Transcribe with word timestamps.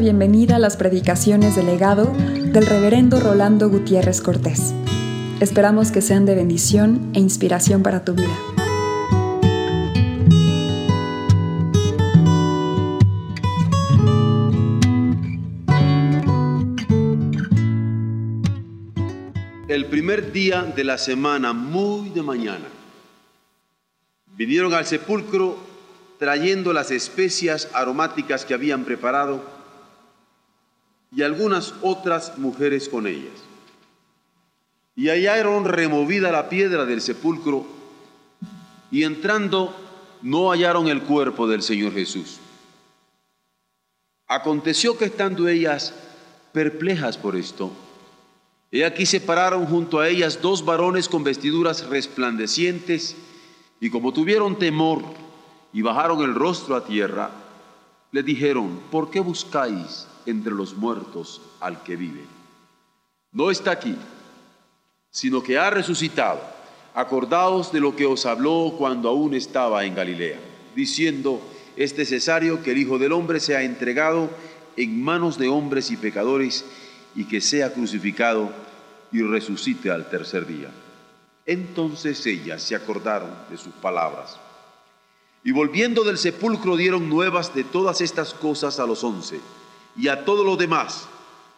bienvenida 0.00 0.56
a 0.56 0.58
las 0.58 0.78
predicaciones 0.78 1.56
del 1.56 1.66
legado 1.66 2.14
del 2.14 2.64
reverendo 2.64 3.20
Rolando 3.20 3.68
Gutiérrez 3.68 4.22
Cortés. 4.22 4.72
Esperamos 5.40 5.92
que 5.92 6.00
sean 6.00 6.24
de 6.24 6.34
bendición 6.34 7.10
e 7.12 7.20
inspiración 7.20 7.82
para 7.82 8.02
tu 8.02 8.14
vida. 8.14 8.34
El 19.68 19.84
primer 19.84 20.32
día 20.32 20.62
de 20.62 20.82
la 20.82 20.96
semana, 20.96 21.52
muy 21.52 22.08
de 22.08 22.22
mañana, 22.22 22.68
vinieron 24.34 24.72
al 24.72 24.86
sepulcro 24.86 25.58
trayendo 26.18 26.72
las 26.72 26.90
especias 26.90 27.68
aromáticas 27.74 28.46
que 28.46 28.54
habían 28.54 28.84
preparado 28.84 29.59
y 31.12 31.22
algunas 31.22 31.74
otras 31.82 32.38
mujeres 32.38 32.88
con 32.88 33.06
ellas. 33.06 33.32
Y 34.94 35.08
hallaron 35.08 35.64
removida 35.64 36.30
la 36.30 36.48
piedra 36.48 36.84
del 36.84 37.00
sepulcro 37.00 37.66
y 38.90 39.04
entrando 39.04 39.74
no 40.22 40.50
hallaron 40.50 40.88
el 40.88 41.02
cuerpo 41.02 41.46
del 41.46 41.62
Señor 41.62 41.92
Jesús. 41.92 42.38
Aconteció 44.26 44.96
que 44.96 45.06
estando 45.06 45.48
ellas 45.48 45.94
perplejas 46.52 47.16
por 47.16 47.36
esto, 47.36 47.72
he 48.70 48.84
aquí 48.84 49.06
se 49.06 49.20
pararon 49.20 49.66
junto 49.66 49.98
a 49.98 50.08
ellas 50.08 50.40
dos 50.40 50.64
varones 50.64 51.08
con 51.08 51.24
vestiduras 51.24 51.86
resplandecientes 51.86 53.16
y 53.80 53.90
como 53.90 54.12
tuvieron 54.12 54.58
temor, 54.58 55.02
y 55.72 55.82
bajaron 55.82 56.20
el 56.22 56.34
rostro 56.34 56.76
a 56.76 56.84
tierra, 56.84 57.30
le 58.12 58.22
dijeron, 58.22 58.80
¿por 58.90 59.10
qué 59.10 59.20
buscáis 59.20 60.06
entre 60.26 60.52
los 60.52 60.74
muertos 60.74 61.40
al 61.60 61.82
que 61.82 61.96
vive? 61.96 62.24
No 63.32 63.50
está 63.50 63.70
aquí, 63.72 63.96
sino 65.10 65.42
que 65.42 65.58
ha 65.58 65.70
resucitado. 65.70 66.40
Acordaos 66.94 67.72
de 67.72 67.80
lo 67.80 67.94
que 67.94 68.06
os 68.06 68.26
habló 68.26 68.74
cuando 68.76 69.08
aún 69.08 69.34
estaba 69.34 69.84
en 69.84 69.94
Galilea, 69.94 70.40
diciendo, 70.74 71.40
es 71.76 71.96
necesario 71.96 72.62
que 72.62 72.72
el 72.72 72.78
Hijo 72.78 72.98
del 72.98 73.12
Hombre 73.12 73.38
sea 73.40 73.62
entregado 73.62 74.28
en 74.76 75.02
manos 75.02 75.38
de 75.38 75.48
hombres 75.48 75.90
y 75.90 75.96
pecadores 75.96 76.64
y 77.14 77.24
que 77.24 77.40
sea 77.40 77.72
crucificado 77.72 78.50
y 79.12 79.22
resucite 79.22 79.90
al 79.90 80.08
tercer 80.10 80.46
día. 80.46 80.70
Entonces 81.46 82.24
ellas 82.26 82.62
se 82.62 82.74
acordaron 82.74 83.30
de 83.50 83.56
sus 83.56 83.72
palabras 83.74 84.38
y 85.42 85.52
volviendo 85.52 86.04
del 86.04 86.18
sepulcro 86.18 86.76
dieron 86.76 87.08
nuevas 87.08 87.54
de 87.54 87.64
todas 87.64 88.00
estas 88.00 88.34
cosas 88.34 88.78
a 88.78 88.86
los 88.86 89.02
once 89.04 89.40
y 89.96 90.08
a 90.08 90.24
todos 90.24 90.44
los 90.44 90.58
demás. 90.58 91.06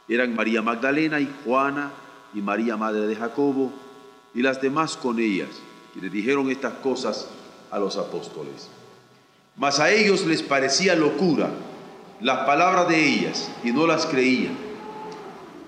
Eran 0.09 0.35
María 0.35 0.63
Magdalena 0.63 1.21
y 1.21 1.33
Juana 1.45 1.93
y 2.35 2.41
María 2.41 2.77
Madre 2.77 3.07
de 3.07 3.17
Jacobo 3.17 3.73
y 4.35 4.43
las 4.43 4.61
demás 4.61 4.97
con 4.97 5.19
ellas, 5.19 5.49
que 5.95 6.01
le 6.01 6.09
dijeron 6.09 6.51
estas 6.51 6.75
cosas 6.75 7.29
a 7.71 7.79
los 7.79 7.97
apóstoles. 7.97 8.69
Mas 9.57 9.81
a 9.81 9.91
ellos 9.91 10.25
les 10.25 10.43
parecía 10.43 10.95
locura 10.95 11.51
las 12.21 12.47
palabras 12.47 12.89
de 12.89 13.05
ellas 13.05 13.51
y 13.63 13.73
no 13.73 13.87
las 13.87 14.07
creían. 14.07 14.57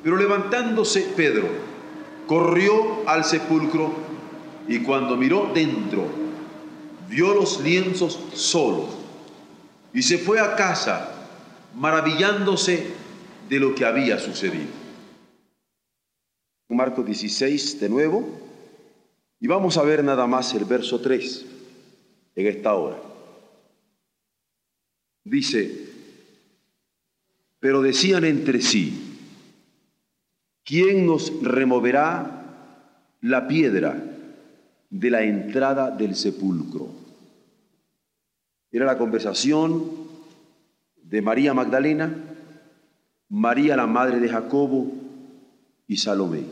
Pero 0.03 0.17
levantándose 0.17 1.13
Pedro, 1.17 1.49
corrió 2.27 3.09
al 3.09 3.25
sepulcro 3.25 3.93
y 4.69 4.81
cuando 4.81 5.17
miró 5.17 5.51
dentro, 5.55 6.07
vio 7.09 7.35
los 7.35 7.61
lienzos 7.61 8.19
solos 8.33 8.87
y 9.93 10.03
se 10.03 10.19
fue 10.19 10.41
a 10.41 10.57
casa 10.57 11.24
maravillándose 11.77 12.93
de 13.49 13.61
lo 13.61 13.75
que 13.75 13.85
había 13.85 14.19
sucedido. 14.19 14.85
Marcos 16.69 17.07
16 17.07 17.81
de 17.81 17.89
nuevo 17.89 18.27
y 19.39 19.47
vamos 19.47 19.77
a 19.77 19.83
ver 19.83 20.03
nada 20.03 20.27
más 20.27 20.55
el 20.55 20.65
verso 20.65 21.01
3 21.01 21.47
en 22.37 22.47
esta 22.47 22.75
hora. 22.75 23.01
Dice, 25.23 25.89
pero 27.61 27.81
decían 27.81 28.25
entre 28.25 28.61
sí, 28.61 29.19
¿quién 30.65 31.07
nos 31.07 31.33
removerá 31.43 32.45
la 33.21 33.47
piedra 33.47 34.15
de 34.91 35.11
la 35.11 35.23
entrada 35.23 35.91
del 35.91 36.15
sepulcro. 36.15 36.89
Era 38.71 38.85
la 38.85 38.99
conversación 38.99 40.04
de 41.09 41.23
María 41.23 41.55
Magdalena, 41.55 42.13
María 43.29 43.77
la 43.77 43.87
madre 43.87 44.21
de 44.21 44.29
Jacobo 44.29 44.93
y 45.87 45.97
Salomé. 45.97 46.45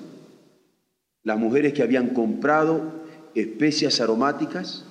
Las 1.22 1.38
mujeres 1.38 1.72
que 1.72 1.82
habían 1.82 2.08
comprado 2.08 3.02
especias 3.34 4.00
aromáticas 4.00 4.84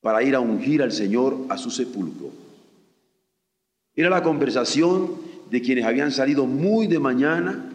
para 0.00 0.22
ir 0.22 0.34
a 0.34 0.40
ungir 0.40 0.82
al 0.82 0.92
Señor 0.92 1.36
a 1.48 1.58
su 1.58 1.70
sepulcro. 1.70 2.30
Era 3.94 4.08
la 4.08 4.22
conversación 4.22 5.16
de 5.50 5.60
quienes 5.60 5.84
habían 5.84 6.10
salido 6.10 6.46
muy 6.46 6.86
de 6.86 6.98
mañana, 6.98 7.66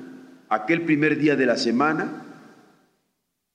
aquel 0.49 0.83
primer 0.83 1.19
día 1.19 1.35
de 1.35 1.45
la 1.45 1.57
semana, 1.57 2.23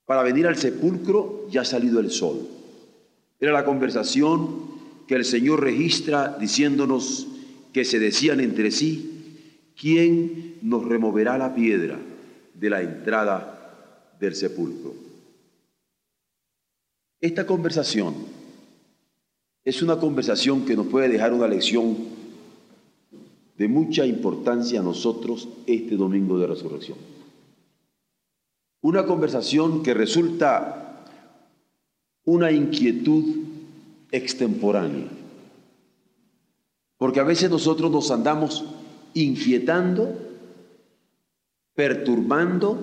para 0.04 0.22
venir 0.22 0.46
al 0.46 0.56
sepulcro 0.56 1.48
ya 1.50 1.64
salido 1.64 2.00
el 2.00 2.10
sol. 2.10 2.46
Era 3.40 3.52
la 3.52 3.64
conversación 3.64 4.79
que 5.10 5.16
el 5.16 5.24
Señor 5.24 5.60
registra 5.60 6.36
diciéndonos 6.38 7.26
que 7.72 7.84
se 7.84 7.98
decían 7.98 8.38
entre 8.38 8.70
sí, 8.70 9.72
¿quién 9.76 10.58
nos 10.62 10.84
removerá 10.84 11.36
la 11.36 11.52
piedra 11.52 11.98
de 12.54 12.70
la 12.70 12.80
entrada 12.80 14.14
del 14.20 14.36
sepulcro? 14.36 14.94
Esta 17.20 17.44
conversación 17.44 18.14
es 19.64 19.82
una 19.82 19.98
conversación 19.98 20.64
que 20.64 20.76
nos 20.76 20.86
puede 20.86 21.08
dejar 21.08 21.32
una 21.32 21.48
lección 21.48 21.96
de 23.58 23.66
mucha 23.66 24.06
importancia 24.06 24.78
a 24.78 24.84
nosotros 24.84 25.48
este 25.66 25.96
domingo 25.96 26.38
de 26.38 26.46
resurrección. 26.46 26.98
Una 28.80 29.04
conversación 29.06 29.82
que 29.82 29.92
resulta 29.92 31.04
una 32.26 32.52
inquietud 32.52 33.49
extemporánea. 34.12 35.08
Porque 36.98 37.20
a 37.20 37.24
veces 37.24 37.50
nosotros 37.50 37.90
nos 37.90 38.10
andamos 38.10 38.64
inquietando, 39.14 40.14
perturbando, 41.74 42.78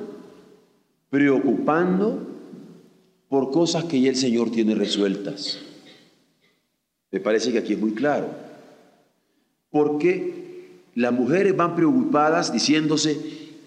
preocupando 1.09 2.25
por 3.29 3.51
cosas 3.51 3.83
que 3.85 4.01
ya 4.01 4.09
el 4.09 4.15
Señor 4.15 4.51
tiene 4.51 4.73
resueltas. 4.73 5.59
Me 7.11 7.19
parece 7.19 7.51
que 7.51 7.59
aquí 7.59 7.73
es 7.73 7.79
muy 7.79 7.91
claro. 7.91 8.27
Porque 9.69 10.81
las 10.95 11.13
mujeres 11.13 11.55
van 11.55 11.75
preocupadas 11.75 12.51
diciéndose, 12.51 13.19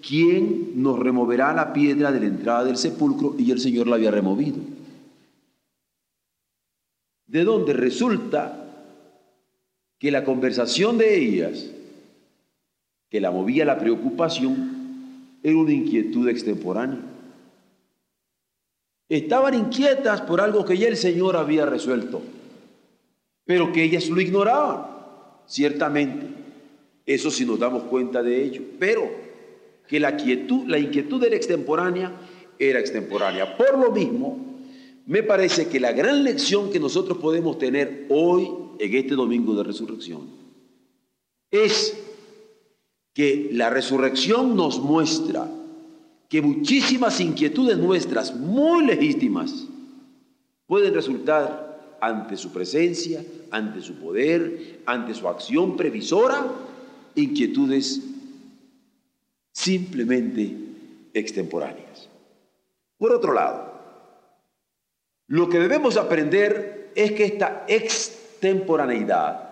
¿quién 0.07 0.83
nos 0.83 0.99
removerá 0.99 1.53
la 1.53 1.73
piedra 1.73 2.11
de 2.11 2.21
la 2.21 2.27
entrada 2.27 2.65
del 2.65 2.77
sepulcro? 2.77 3.37
Y 3.39 3.51
el 3.51 3.61
Señor 3.61 3.87
la 3.87 3.97
había 3.97 4.11
removido. 4.11 4.59
De 7.31 7.45
donde 7.45 7.75
resulta 7.75 8.67
que 10.01 10.11
la 10.11 10.25
conversación 10.25 10.99
de 10.99 11.17
ellas, 11.17 11.71
que 13.09 13.21
la 13.21 13.31
movía 13.31 13.65
la 13.65 13.79
preocupación, 13.79 15.39
era 15.41 15.57
una 15.57 15.71
inquietud 15.71 16.29
extemporánea. 16.29 16.99
Estaban 19.09 19.55
inquietas 19.55 20.23
por 20.23 20.41
algo 20.41 20.65
que 20.65 20.77
ya 20.77 20.89
el 20.89 20.97
Señor 20.97 21.37
había 21.37 21.67
resuelto, 21.67 22.21
pero 23.45 23.71
que 23.73 23.85
ellas 23.85 24.09
lo 24.09 24.21
ignoraban, 24.21 24.87
ciertamente. 25.47 26.27
Eso 27.07 27.31
si 27.31 27.47
nos 27.47 27.61
damos 27.61 27.85
cuenta 27.85 28.25
de 28.25 28.43
ello. 28.43 28.63
Pero 28.81 29.09
que 29.87 30.01
la 30.01 30.11
inquietud 30.11 31.23
era 31.23 31.37
extemporánea, 31.37 32.11
era 32.59 32.81
extemporánea. 32.81 33.57
Por 33.57 33.79
lo 33.79 33.93
mismo, 33.93 34.50
me 35.11 35.25
parece 35.25 35.67
que 35.67 35.81
la 35.81 35.91
gran 35.91 36.23
lección 36.23 36.71
que 36.71 36.79
nosotros 36.79 37.19
podemos 37.19 37.59
tener 37.59 38.07
hoy, 38.11 38.49
en 38.79 38.95
este 38.95 39.17
domingo 39.17 39.57
de 39.57 39.65
resurrección, 39.65 40.29
es 41.51 42.01
que 43.13 43.51
la 43.53 43.71
resurrección 43.71 44.55
nos 44.55 44.79
muestra 44.79 45.51
que 46.29 46.41
muchísimas 46.41 47.21
inquietudes 47.21 47.77
nuestras, 47.77 48.37
muy 48.37 48.87
legítimas, 48.87 49.67
pueden 50.69 50.95
resultar 50.95 51.99
ante 52.01 52.37
su 52.37 52.53
presencia, 52.53 53.25
ante 53.51 53.83
su 53.83 53.95
poder, 53.95 54.79
ante 54.87 55.13
su 55.13 55.27
acción 55.27 55.77
previsora, 55.77 56.55
inquietudes 57.17 58.01
simplemente 59.51 60.57
extemporáneas. 61.15 62.09
Por 62.97 63.13
otro 63.13 63.33
lado, 63.33 63.70
lo 65.31 65.49
que 65.49 65.61
debemos 65.61 65.97
aprender 65.97 66.91
es 66.97 67.13
que 67.13 67.25
esta 67.25 67.65
extemporaneidad 67.69 69.49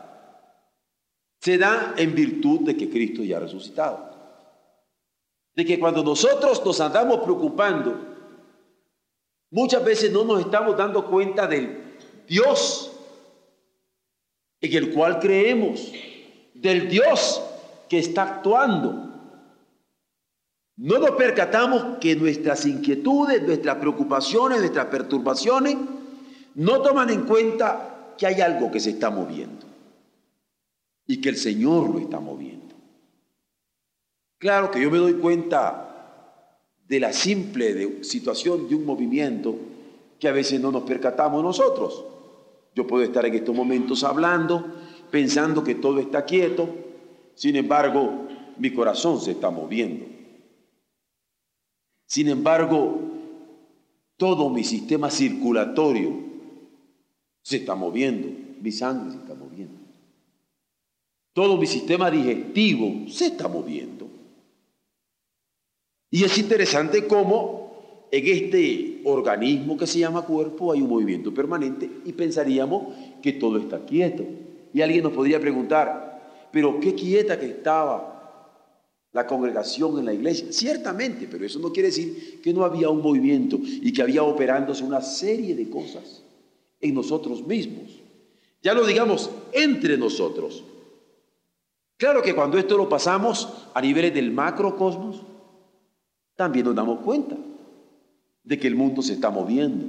se 1.40 1.56
da 1.56 1.94
en 1.96 2.16
virtud 2.16 2.62
de 2.62 2.76
que 2.76 2.90
Cristo 2.90 3.22
ya 3.22 3.36
ha 3.36 3.40
resucitado. 3.40 4.10
De 5.54 5.64
que 5.64 5.78
cuando 5.78 6.02
nosotros 6.02 6.64
nos 6.64 6.80
andamos 6.80 7.20
preocupando, 7.20 7.96
muchas 9.52 9.84
veces 9.84 10.10
no 10.10 10.24
nos 10.24 10.40
estamos 10.40 10.76
dando 10.76 11.06
cuenta 11.06 11.46
del 11.46 11.96
Dios 12.26 12.90
en 14.60 14.72
el 14.76 14.92
cual 14.92 15.20
creemos, 15.20 15.92
del 16.54 16.88
Dios 16.88 17.40
que 17.88 18.00
está 18.00 18.24
actuando. 18.24 19.07
No 20.78 20.98
nos 20.98 21.10
percatamos 21.12 21.98
que 22.00 22.14
nuestras 22.14 22.64
inquietudes, 22.64 23.42
nuestras 23.42 23.76
preocupaciones, 23.78 24.60
nuestras 24.60 24.86
perturbaciones 24.86 25.76
no 26.54 26.82
toman 26.82 27.10
en 27.10 27.22
cuenta 27.22 28.14
que 28.16 28.26
hay 28.26 28.40
algo 28.40 28.70
que 28.70 28.78
se 28.78 28.90
está 28.90 29.10
moviendo 29.10 29.66
y 31.04 31.20
que 31.20 31.30
el 31.30 31.36
Señor 31.36 31.90
lo 31.90 31.98
está 31.98 32.20
moviendo. 32.20 32.76
Claro 34.38 34.70
que 34.70 34.80
yo 34.80 34.88
me 34.88 34.98
doy 34.98 35.14
cuenta 35.14 36.54
de 36.86 37.00
la 37.00 37.12
simple 37.12 38.04
situación 38.04 38.68
de 38.68 38.76
un 38.76 38.86
movimiento 38.86 39.56
que 40.20 40.28
a 40.28 40.32
veces 40.32 40.60
no 40.60 40.70
nos 40.70 40.84
percatamos 40.84 41.42
nosotros. 41.42 42.04
Yo 42.76 42.86
puedo 42.86 43.02
estar 43.02 43.26
en 43.26 43.34
estos 43.34 43.54
momentos 43.54 44.04
hablando, 44.04 44.64
pensando 45.10 45.64
que 45.64 45.74
todo 45.74 45.98
está 45.98 46.24
quieto, 46.24 46.68
sin 47.34 47.56
embargo, 47.56 48.28
mi 48.58 48.72
corazón 48.72 49.20
se 49.20 49.32
está 49.32 49.50
moviendo. 49.50 50.17
Sin 52.08 52.28
embargo, 52.28 53.00
todo 54.16 54.48
mi 54.48 54.64
sistema 54.64 55.10
circulatorio 55.10 56.10
se 57.42 57.58
está 57.58 57.74
moviendo, 57.74 58.28
mi 58.62 58.72
sangre 58.72 59.12
se 59.12 59.18
está 59.18 59.34
moviendo. 59.34 59.78
Todo 61.34 61.58
mi 61.58 61.66
sistema 61.66 62.10
digestivo 62.10 63.08
se 63.10 63.26
está 63.26 63.46
moviendo. 63.46 64.08
Y 66.10 66.24
es 66.24 66.38
interesante 66.38 67.06
cómo 67.06 68.06
en 68.10 68.26
este 68.26 69.02
organismo 69.04 69.76
que 69.76 69.86
se 69.86 69.98
llama 69.98 70.22
cuerpo 70.22 70.72
hay 70.72 70.80
un 70.80 70.88
movimiento 70.88 71.32
permanente 71.34 71.90
y 72.06 72.12
pensaríamos 72.14 72.94
que 73.22 73.34
todo 73.34 73.58
está 73.58 73.84
quieto. 73.84 74.24
Y 74.72 74.80
alguien 74.80 75.02
nos 75.02 75.12
podría 75.12 75.38
preguntar, 75.38 76.48
pero 76.50 76.80
qué 76.80 76.94
quieta 76.94 77.38
que 77.38 77.46
estaba 77.46 78.17
la 79.12 79.26
congregación 79.26 79.98
en 79.98 80.04
la 80.04 80.12
iglesia. 80.12 80.52
Ciertamente, 80.52 81.28
pero 81.30 81.44
eso 81.44 81.58
no 81.58 81.72
quiere 81.72 81.88
decir 81.88 82.40
que 82.42 82.52
no 82.52 82.64
había 82.64 82.88
un 82.90 83.02
movimiento 83.02 83.58
y 83.62 83.92
que 83.92 84.02
había 84.02 84.22
operándose 84.22 84.84
una 84.84 85.00
serie 85.00 85.54
de 85.54 85.68
cosas 85.70 86.22
en 86.80 86.94
nosotros 86.94 87.46
mismos. 87.46 87.90
Ya 88.62 88.74
lo 88.74 88.86
digamos, 88.86 89.30
entre 89.52 89.96
nosotros. 89.96 90.64
Claro 91.96 92.22
que 92.22 92.34
cuando 92.34 92.58
esto 92.58 92.76
lo 92.76 92.88
pasamos 92.88 93.68
a 93.74 93.80
niveles 93.80 94.14
del 94.14 94.30
macrocosmos, 94.30 95.22
también 96.36 96.66
nos 96.66 96.74
damos 96.74 97.00
cuenta 97.00 97.36
de 98.44 98.58
que 98.58 98.68
el 98.68 98.76
mundo 98.76 99.02
se 99.02 99.14
está 99.14 99.30
moviendo. 99.30 99.86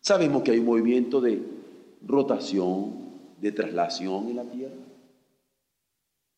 Sabemos 0.00 0.42
que 0.42 0.52
hay 0.52 0.58
un 0.60 0.66
movimiento 0.66 1.20
de 1.20 1.42
rotación, 2.06 3.08
de 3.40 3.52
traslación 3.52 4.28
en 4.28 4.36
la 4.36 4.44
Tierra. 4.44 4.74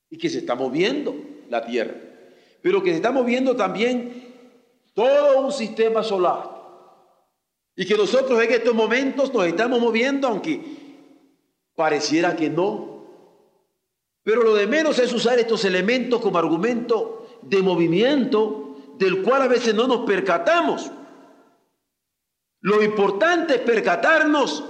Y 0.09 0.17
que 0.17 0.31
se 0.31 0.39
está 0.39 0.55
moviendo 0.55 1.15
la 1.51 1.65
Tierra. 1.67 1.95
Pero 2.63 2.83
que 2.83 2.91
se 2.91 2.97
está 2.97 3.11
moviendo 3.11 3.55
también 3.55 4.35
todo 4.95 5.41
un 5.41 5.53
sistema 5.53 6.03
solar. 6.03 6.59
Y 7.77 7.85
que 7.85 7.97
nosotros 7.97 8.43
en 8.43 8.53
estos 8.53 8.75
momentos 8.75 9.33
nos 9.33 9.47
estamos 9.47 9.81
moviendo, 9.81 10.29
aunque 10.29 10.61
pareciera 11.75 12.37
que 12.37 12.49
no. 12.49 13.07
Pero 14.23 14.43
lo 14.43 14.55
de 14.55 14.67
menos 14.67 14.99
es 14.99 15.13
usar 15.13 15.39
estos 15.39 15.65
elementos 15.65 16.21
como 16.21 16.39
argumento 16.39 17.27
de 17.43 17.63
movimiento 17.63 18.77
del 18.99 19.23
cual 19.23 19.43
a 19.43 19.49
veces 19.49 19.75
no 19.75 19.87
nos 19.87 20.01
percatamos. 20.01 20.91
Lo 22.61 22.83
importante 22.83 23.55
es 23.55 23.61
percatarnos 23.61 24.63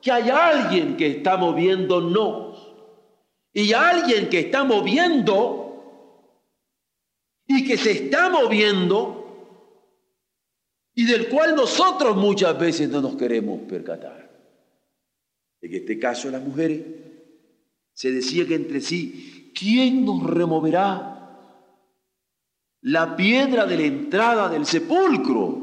que 0.00 0.12
hay 0.12 0.30
alguien 0.30 0.96
que 0.96 1.08
está 1.08 1.36
moviéndonos 1.36 2.72
y 3.52 3.72
alguien 3.72 4.28
que 4.28 4.40
está 4.40 4.62
moviendo 4.62 5.63
y 7.46 7.64
que 7.66 7.76
se 7.76 7.92
está 7.92 8.28
moviendo 8.30 9.24
y 10.94 11.04
del 11.06 11.28
cual 11.28 11.54
nosotros 11.54 12.16
muchas 12.16 12.58
veces 12.58 12.88
no 12.88 13.00
nos 13.00 13.16
queremos 13.16 13.60
percatar. 13.62 14.30
En 15.60 15.74
este 15.74 15.98
caso 15.98 16.30
las 16.30 16.42
mujeres 16.42 16.82
se 17.92 18.12
decía 18.12 18.46
que 18.46 18.54
entre 18.54 18.80
sí, 18.80 19.52
¿quién 19.54 20.04
nos 20.04 20.22
removerá 20.24 21.10
la 22.82 23.16
piedra 23.16 23.66
de 23.66 23.76
la 23.76 23.84
entrada 23.84 24.48
del 24.48 24.66
sepulcro? 24.66 25.62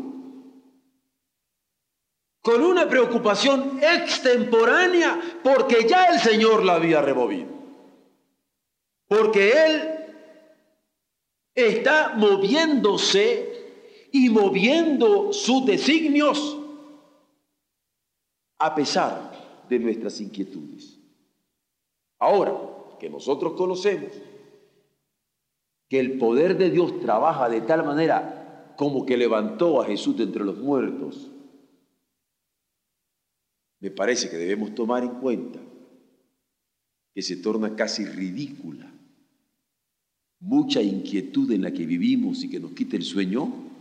Con 2.42 2.64
una 2.64 2.90
preocupación 2.90 3.80
extemporánea 3.82 5.22
porque 5.44 5.88
ya 5.88 6.06
el 6.06 6.20
Señor 6.20 6.66
la 6.66 6.76
había 6.76 7.02
removido. 7.02 7.50
Porque 9.08 9.52
Él 9.52 10.01
está 11.56 12.16
moviéndose 12.16 13.52
y 14.12 14.30
moviendo 14.30 15.34
sus 15.34 15.66
designios 15.66 16.58
a 18.60 18.76
pesar 18.76 19.66
de 19.68 19.80
nuestras 19.80 20.20
inquietudes. 20.22 21.00
Ahora 22.20 22.54
que 23.00 23.10
nosotros 23.10 23.54
conocemos 23.54 24.12
que 25.90 26.00
el 26.00 26.18
poder 26.18 26.58
de 26.58 26.70
Dios 26.70 27.00
trabaja 27.00 27.50
de 27.50 27.62
tal 27.62 27.84
manera 27.84 28.74
como 28.78 29.06
que 29.06 29.18
levantó 29.18 29.82
a 29.82 29.86
Jesús 29.86 30.18
de 30.18 30.24
entre 30.24 30.46
los 30.46 30.58
muertos, 30.58 31.32
me 33.80 33.90
parece 33.90 34.30
que 34.30 34.38
debemos 34.38 34.76
tomar 34.76 35.04
en 35.04 35.20
cuenta 35.20 35.60
que 37.14 37.22
se 37.22 37.38
torna 37.38 37.76
casi 37.76 38.06
ridícula 38.06 38.91
mucha 40.42 40.82
inquietud 40.82 41.52
en 41.52 41.62
la 41.62 41.72
que 41.72 41.86
vivimos 41.86 42.44
y 42.44 42.50
que 42.50 42.60
nos 42.60 42.72
quita 42.72 42.98
el 42.98 43.04
sueño 43.04 43.72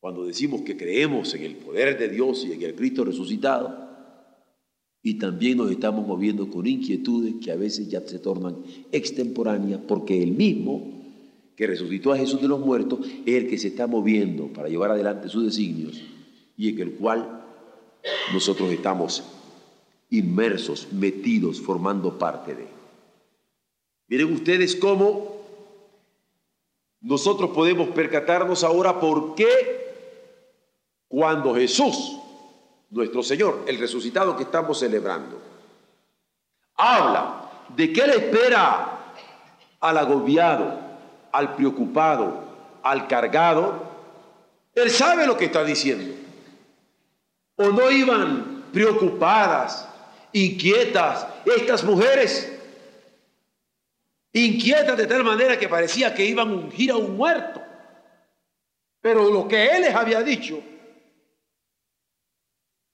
cuando 0.00 0.24
decimos 0.24 0.62
que 0.62 0.76
creemos 0.76 1.34
en 1.34 1.42
el 1.42 1.56
poder 1.56 1.98
de 1.98 2.08
Dios 2.08 2.46
y 2.46 2.52
en 2.52 2.62
el 2.62 2.74
Cristo 2.74 3.04
resucitado, 3.04 3.90
y 5.02 5.14
también 5.14 5.58
nos 5.58 5.70
estamos 5.70 6.06
moviendo 6.06 6.48
con 6.50 6.66
inquietudes 6.66 7.34
que 7.42 7.52
a 7.52 7.56
veces 7.56 7.88
ya 7.88 8.00
se 8.00 8.18
tornan 8.18 8.56
extemporáneas 8.92 9.80
porque 9.86 10.22
el 10.22 10.32
mismo 10.32 11.00
que 11.56 11.66
resucitó 11.66 12.12
a 12.12 12.18
Jesús 12.18 12.40
de 12.40 12.48
los 12.48 12.60
muertos 12.60 13.00
es 13.26 13.34
el 13.34 13.48
que 13.48 13.58
se 13.58 13.68
está 13.68 13.86
moviendo 13.86 14.48
para 14.48 14.68
llevar 14.68 14.90
adelante 14.90 15.28
sus 15.28 15.44
designios 15.44 16.02
y 16.56 16.70
en 16.70 16.78
el 16.80 16.92
cual 16.92 17.44
nosotros 18.32 18.70
estamos 18.72 19.22
inmersos, 20.10 20.88
metidos, 20.92 21.60
formando 21.60 22.18
parte 22.18 22.54
de. 22.54 22.79
Miren 24.10 24.32
ustedes 24.32 24.74
cómo 24.74 25.36
nosotros 27.00 27.50
podemos 27.50 27.90
percatarnos 27.90 28.64
ahora 28.64 28.98
por 28.98 29.36
qué 29.36 29.94
cuando 31.06 31.54
Jesús, 31.54 32.18
nuestro 32.90 33.22
Señor, 33.22 33.62
el 33.68 33.78
resucitado 33.78 34.36
que 34.36 34.42
estamos 34.42 34.80
celebrando, 34.80 35.40
habla 36.74 37.52
de 37.68 37.92
qué 37.92 38.04
le 38.08 38.16
espera 38.16 39.14
al 39.78 39.96
agobiado, 39.96 40.76
al 41.30 41.54
preocupado, 41.54 42.42
al 42.82 43.06
cargado, 43.06 43.74
Él 44.74 44.90
sabe 44.90 45.24
lo 45.24 45.36
que 45.36 45.44
está 45.44 45.62
diciendo. 45.62 46.16
¿O 47.54 47.68
no 47.68 47.88
iban 47.92 48.64
preocupadas, 48.72 49.88
inquietas 50.32 51.28
estas 51.44 51.84
mujeres? 51.84 52.59
Inquietas 54.32 54.96
de 54.96 55.06
tal 55.06 55.24
manera 55.24 55.58
que 55.58 55.68
parecía 55.68 56.14
que 56.14 56.24
iban 56.24 56.48
a 56.48 56.52
ungir 56.52 56.92
a 56.92 56.96
un 56.96 57.16
muerto. 57.16 57.60
Pero 59.00 59.28
lo 59.28 59.48
que 59.48 59.66
Él 59.66 59.82
les 59.82 59.94
había 59.94 60.22
dicho 60.22 60.62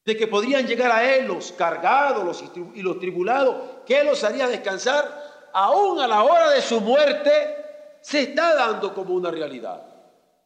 de 0.04 0.16
que 0.16 0.28
podrían 0.28 0.66
llegar 0.66 0.92
a 0.92 1.04
Él 1.04 1.26
los 1.26 1.50
cargados 1.52 2.44
y 2.74 2.80
los 2.80 3.00
tribulados, 3.00 3.82
que 3.84 4.00
Él 4.00 4.06
los 4.06 4.22
haría 4.22 4.46
descansar, 4.46 5.50
aún 5.52 5.98
a 5.98 6.06
la 6.06 6.22
hora 6.22 6.50
de 6.50 6.62
su 6.62 6.80
muerte, 6.80 7.98
se 8.00 8.20
está 8.20 8.54
dando 8.54 8.94
como 8.94 9.14
una 9.14 9.32
realidad. 9.32 9.84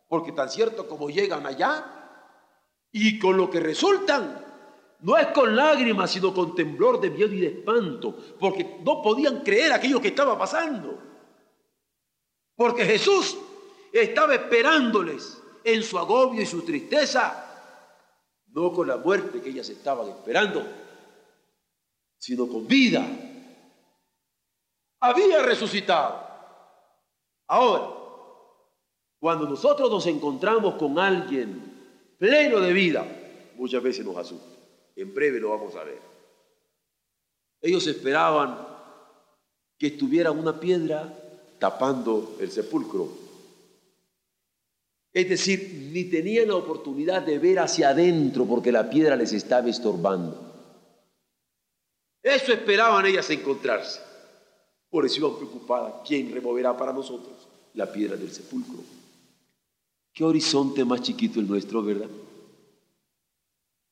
Porque 0.09 0.33
tan 0.33 0.49
cierto 0.49 0.89
como 0.89 1.11
llegan 1.11 1.47
allá 1.47 1.85
y 2.91 3.19
con 3.19 3.37
lo 3.37 3.51
que 3.51 3.61
resultan, 3.61 4.50
no 5.03 5.17
es 5.17 5.29
con 5.29 5.57
lágrimas, 5.57 6.11
sino 6.11 6.35
con 6.35 6.55
temblor 6.55 7.01
de 7.01 7.11
miedo 7.11 7.33
y 7.33 7.41
de 7.41 7.47
espanto, 7.47 8.17
porque 8.39 8.79
no 8.85 9.01
podían 9.03 9.41
creer 9.41 9.73
aquello 9.73 10.01
que 10.01 10.09
estaba 10.09 10.39
pasando. 10.39 10.99
Porque 12.55 12.85
Jesús 12.85 13.39
estaba 13.93 14.35
esperándoles 14.35 15.41
en 15.65 15.83
su 15.83 15.99
agobio 15.99 16.43
y 16.43 16.47
su 16.47 16.63
tristeza 16.63 17.47
no 18.53 18.73
con 18.73 18.89
la 18.89 18.97
muerte 18.97 19.41
que 19.41 19.51
ellas 19.51 19.69
estaban 19.69 20.09
esperando, 20.09 20.67
sino 22.19 22.47
con 22.47 22.67
vida. 22.67 23.07
había 25.01 25.43
resucitado. 25.43 26.29
Ahora, 27.47 28.01
cuando 29.19 29.49
nosotros 29.49 29.91
nos 29.91 30.07
encontramos 30.07 30.75
con 30.75 30.99
alguien 30.99 32.15
pleno 32.19 32.61
de 32.61 32.73
vida, 32.73 33.07
muchas 33.57 33.83
veces 33.83 34.05
nos 34.05 34.17
asusta. 34.17 34.50
En 35.01 35.15
breve 35.15 35.41
lo 35.41 35.49
vamos 35.49 35.75
a 35.77 35.85
ver. 35.85 35.99
Ellos 37.63 37.87
esperaban 37.87 38.69
que 39.79 39.87
estuviera 39.87 40.31
una 40.31 40.61
piedra 40.61 41.17
tapando 41.59 42.37
el 42.39 42.51
sepulcro. 42.51 43.09
Es 45.11 45.27
decir, 45.27 45.91
ni 45.91 46.05
tenían 46.05 46.49
la 46.49 46.57
oportunidad 46.57 47.23
de 47.23 47.39
ver 47.39 47.61
hacia 47.61 47.89
adentro 47.89 48.45
porque 48.45 48.71
la 48.71 48.91
piedra 48.91 49.17
les 49.17 49.33
estaba 49.33 49.71
estorbando. 49.71 50.39
Eso 52.23 52.53
esperaban 52.53 53.07
ellas 53.07 53.31
encontrarse. 53.31 54.01
Por 54.91 55.07
eso 55.07 55.17
iban 55.17 55.37
preocupadas, 55.37 55.95
¿quién 56.07 56.31
removerá 56.31 56.77
para 56.77 56.93
nosotros 56.93 57.49
la 57.73 57.91
piedra 57.91 58.19
del 58.19 58.31
sepulcro? 58.31 58.81
Qué 60.13 60.25
horizonte 60.25 60.85
más 60.85 61.01
chiquito 61.01 61.41
el 61.41 61.49
nuestro, 61.49 61.83
¿verdad? 61.83 62.09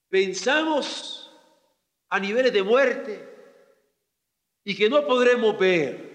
Pensamos 0.08 1.30
a 2.08 2.18
niveles 2.18 2.52
de 2.52 2.62
muerte 2.62 3.28
y 4.64 4.76
que 4.76 4.88
no 4.88 5.06
podremos 5.06 5.58
ver. 5.58 6.08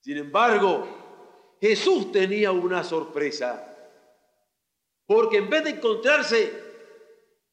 Sin 0.00 0.18
embargo, 0.18 1.56
Jesús 1.60 2.10
tenía 2.10 2.50
una 2.52 2.82
sorpresa, 2.82 3.68
porque 5.06 5.38
en 5.38 5.48
vez 5.48 5.64
de 5.64 5.70
encontrarse 5.70 6.52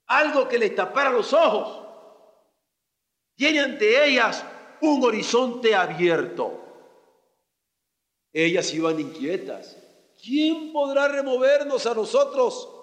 algo 0.07 0.47
que 0.47 0.57
les 0.57 0.73
tapara 0.73 1.11
los 1.11 1.31
ojos, 1.33 1.87
tiene 3.35 3.59
ante 3.59 4.05
ellas 4.05 4.43
un 4.81 5.03
horizonte 5.03 5.75
abierto. 5.75 6.59
Ellas 8.33 8.73
iban 8.73 8.99
inquietas. 8.99 9.77
¿Quién 10.21 10.73
podrá 10.73 11.07
removernos 11.07 11.85
a 11.85 11.93
nosotros 11.93 12.78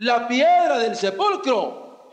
la 0.00 0.26
piedra 0.26 0.78
del 0.78 0.96
sepulcro? 0.96 2.08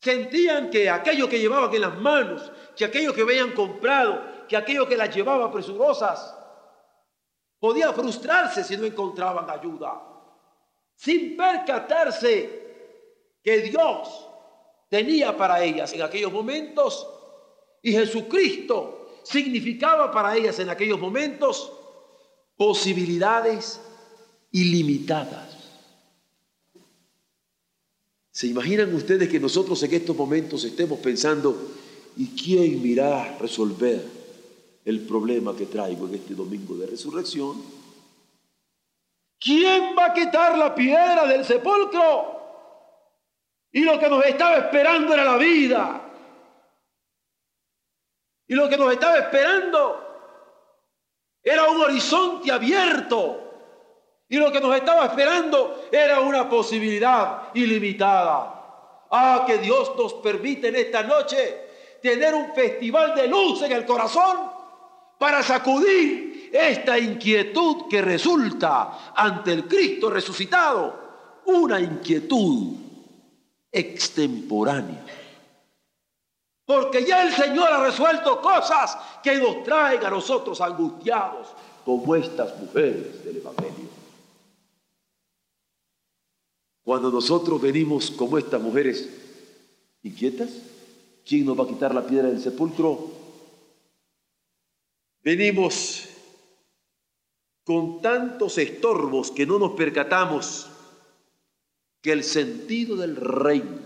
Sentían 0.00 0.70
que 0.70 0.90
aquello 0.90 1.28
que 1.28 1.38
llevaban 1.38 1.74
en 1.74 1.80
las 1.80 1.98
manos, 1.98 2.52
que 2.76 2.84
aquello 2.84 3.14
que 3.14 3.22
habían 3.22 3.52
comprado, 3.52 4.46
que 4.46 4.56
aquello 4.56 4.86
que 4.86 4.96
las 4.96 5.14
llevaba 5.14 5.50
presurosas, 5.50 6.36
podía 7.58 7.92
frustrarse 7.92 8.62
si 8.62 8.76
no 8.76 8.84
encontraban 8.84 9.48
ayuda, 9.48 10.02
sin 10.94 11.36
percatarse 11.36 12.64
que 13.42 13.58
Dios 13.62 14.28
tenía 14.88 15.36
para 15.36 15.62
ellas 15.62 15.92
en 15.92 16.02
aquellos 16.02 16.32
momentos 16.32 17.08
y 17.82 17.92
Jesucristo 17.92 19.18
significaba 19.22 20.12
para 20.12 20.36
ellas 20.36 20.58
en 20.58 20.68
aquellos 20.68 21.00
momentos 21.00 21.72
posibilidades 22.56 23.80
ilimitadas. 24.52 25.53
¿Se 28.34 28.48
imaginan 28.48 28.92
ustedes 28.92 29.28
que 29.28 29.38
nosotros 29.38 29.80
en 29.84 29.94
estos 29.94 30.16
momentos 30.16 30.64
estemos 30.64 30.98
pensando, 30.98 31.56
¿y 32.16 32.30
quién 32.30 32.84
irá 32.84 33.22
a 33.22 33.38
resolver 33.38 34.04
el 34.84 35.06
problema 35.06 35.54
que 35.54 35.66
traigo 35.66 36.08
en 36.08 36.16
este 36.16 36.34
domingo 36.34 36.74
de 36.74 36.88
resurrección? 36.88 37.62
¿Quién 39.38 39.94
va 39.96 40.06
a 40.06 40.12
quitar 40.12 40.58
la 40.58 40.74
piedra 40.74 41.28
del 41.28 41.44
sepulcro? 41.44 42.32
Y 43.70 43.82
lo 43.82 44.00
que 44.00 44.08
nos 44.08 44.26
estaba 44.26 44.56
esperando 44.56 45.14
era 45.14 45.24
la 45.24 45.36
vida. 45.36 46.12
Y 48.48 48.54
lo 48.56 48.68
que 48.68 48.76
nos 48.76 48.92
estaba 48.92 49.16
esperando 49.16 50.00
era 51.40 51.70
un 51.70 51.82
horizonte 51.82 52.50
abierto. 52.50 53.43
Y 54.28 54.36
lo 54.36 54.50
que 54.50 54.60
nos 54.60 54.74
estaba 54.74 55.06
esperando 55.06 55.88
era 55.92 56.20
una 56.20 56.48
posibilidad 56.48 57.54
ilimitada. 57.54 59.06
Ah, 59.10 59.44
que 59.46 59.58
Dios 59.58 59.92
nos 59.96 60.14
permite 60.14 60.68
en 60.68 60.76
esta 60.76 61.02
noche 61.02 61.98
tener 62.02 62.34
un 62.34 62.52
festival 62.54 63.14
de 63.14 63.28
luz 63.28 63.62
en 63.62 63.72
el 63.72 63.84
corazón 63.84 64.50
para 65.18 65.42
sacudir 65.42 66.50
esta 66.52 66.98
inquietud 66.98 67.88
que 67.88 68.02
resulta 68.02 69.12
ante 69.14 69.52
el 69.52 69.68
Cristo 69.68 70.10
resucitado. 70.10 71.02
Una 71.46 71.78
inquietud 71.78 72.76
extemporánea. 73.70 75.04
Porque 76.64 77.04
ya 77.04 77.24
el 77.24 77.32
Señor 77.32 77.70
ha 77.70 77.84
resuelto 77.84 78.40
cosas 78.40 78.96
que 79.22 79.36
nos 79.36 79.62
traen 79.62 80.04
a 80.04 80.10
nosotros 80.10 80.60
angustiados, 80.60 81.48
como 81.84 82.14
estas 82.14 82.56
mujeres 82.58 83.22
del 83.24 83.36
Evangelio. 83.36 83.83
Cuando 86.84 87.10
nosotros 87.10 87.60
venimos 87.60 88.10
como 88.10 88.36
estas 88.36 88.60
mujeres 88.60 89.08
inquietas, 90.02 90.50
¿quién 91.26 91.46
nos 91.46 91.58
va 91.58 91.64
a 91.64 91.68
quitar 91.68 91.94
la 91.94 92.06
piedra 92.06 92.28
del 92.28 92.42
sepulcro? 92.42 93.10
Venimos 95.22 96.10
con 97.64 98.02
tantos 98.02 98.58
estorbos 98.58 99.30
que 99.30 99.46
no 99.46 99.58
nos 99.58 99.72
percatamos 99.72 100.68
que 102.02 102.12
el 102.12 102.22
sentido 102.22 102.96
del 102.96 103.16
reino 103.16 103.80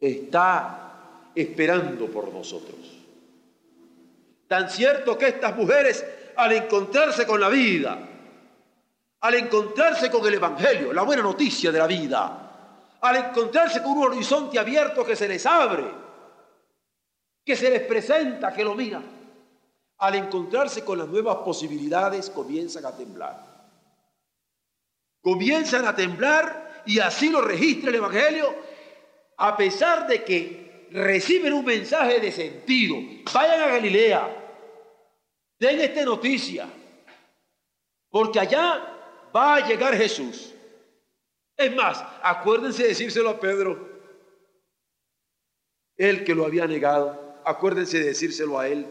está 0.00 1.30
esperando 1.34 2.06
por 2.06 2.32
nosotros. 2.32 2.78
Tan 4.48 4.70
cierto 4.70 5.18
que 5.18 5.28
estas 5.28 5.54
mujeres, 5.54 6.02
al 6.36 6.52
encontrarse 6.52 7.26
con 7.26 7.40
la 7.40 7.50
vida, 7.50 8.15
al 9.26 9.34
encontrarse 9.34 10.10
con 10.10 10.26
el 10.26 10.34
Evangelio, 10.34 10.92
la 10.92 11.02
buena 11.02 11.22
noticia 11.22 11.72
de 11.72 11.78
la 11.78 11.86
vida, 11.86 12.98
al 13.00 13.16
encontrarse 13.16 13.82
con 13.82 13.92
un 13.92 14.04
horizonte 14.04 14.58
abierto 14.58 15.04
que 15.04 15.16
se 15.16 15.26
les 15.26 15.44
abre, 15.46 15.84
que 17.44 17.56
se 17.56 17.70
les 17.70 17.82
presenta, 17.82 18.52
que 18.52 18.64
lo 18.64 18.74
mira, 18.74 19.02
al 19.98 20.14
encontrarse 20.14 20.84
con 20.84 20.98
las 20.98 21.08
nuevas 21.08 21.36
posibilidades 21.38 22.30
comienzan 22.30 22.84
a 22.86 22.96
temblar 22.96 23.56
comienzan 25.26 25.84
a 25.84 25.96
temblar 25.96 26.84
y 26.86 27.00
así 27.00 27.30
lo 27.30 27.40
registra 27.40 27.90
el 27.90 27.96
Evangelio, 27.96 28.54
a 29.38 29.56
pesar 29.56 30.06
de 30.06 30.22
que 30.22 30.86
reciben 30.92 31.52
un 31.52 31.64
mensaje 31.64 32.20
de 32.20 32.30
sentido. 32.30 32.96
Vayan 33.34 33.60
a 33.60 33.66
Galilea, 33.66 34.22
den 35.58 35.80
esta 35.80 36.04
noticia, 36.04 36.68
porque 38.08 38.38
allá 38.38 38.95
va 39.36 39.56
a 39.56 39.68
llegar 39.68 39.94
Jesús. 39.94 40.54
Es 41.56 41.74
más, 41.74 42.02
acuérdense 42.22 42.82
de 42.82 42.88
decírselo 42.90 43.30
a 43.30 43.40
Pedro, 43.40 43.88
él 45.96 46.24
que 46.24 46.34
lo 46.34 46.44
había 46.44 46.66
negado, 46.66 47.40
acuérdense 47.44 47.98
de 47.98 48.06
decírselo 48.06 48.58
a 48.58 48.68
él. 48.68 48.86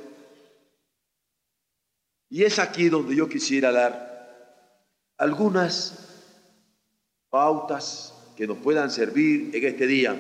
Y 2.30 2.44
es 2.44 2.60
aquí 2.60 2.90
donde 2.90 3.16
yo 3.16 3.30
quisiera 3.30 3.72
dar 3.72 4.16
algunas 5.18 6.02
pautas 7.30 8.14
que 8.36 8.48
nos 8.48 8.58
puedan 8.58 8.90
servir 8.90 9.56
en 9.56 9.66
este 9.66 9.88
día, 9.88 10.16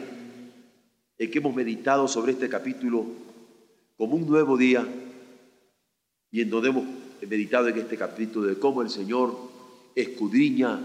en 1.17 1.31
que 1.31 1.37
hemos 1.37 1.55
meditado 1.55 2.07
sobre 2.07 2.33
este 2.33 2.49
capítulo 2.49 3.05
como 3.97 4.15
un 4.15 4.27
nuevo 4.27 4.57
día 4.57 4.85
y 6.31 6.41
en 6.41 6.49
donde 6.49 6.69
hemos 6.69 6.85
meditado 7.27 7.69
en 7.69 7.79
este 7.79 7.97
capítulo 7.97 8.47
de 8.47 8.59
cómo 8.59 8.81
el 8.81 8.89
Señor 8.89 9.54
escudriña 9.95 10.79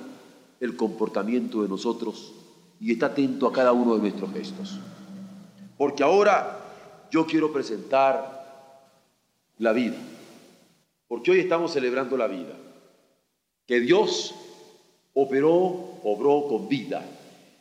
el 0.61 0.77
comportamiento 0.77 1.63
de 1.63 1.69
nosotros 1.69 2.33
y 2.81 2.93
está 2.93 3.07
atento 3.07 3.47
a 3.47 3.53
cada 3.53 3.73
uno 3.73 3.97
de 3.97 4.01
nuestros 4.01 4.33
gestos. 4.33 4.79
Porque 5.77 6.03
ahora 6.03 6.59
yo 7.11 7.27
quiero 7.27 7.53
presentar 7.53 8.41
la 9.59 9.73
vida, 9.73 9.97
porque 11.09 11.33
hoy 11.33 11.41
estamos 11.41 11.73
celebrando 11.73 12.17
la 12.17 12.29
vida, 12.29 12.55
que 13.67 13.81
Dios 13.81 14.35
operó 15.13 15.91
obró 16.03 16.47
con 16.49 16.69
vida 16.69 17.05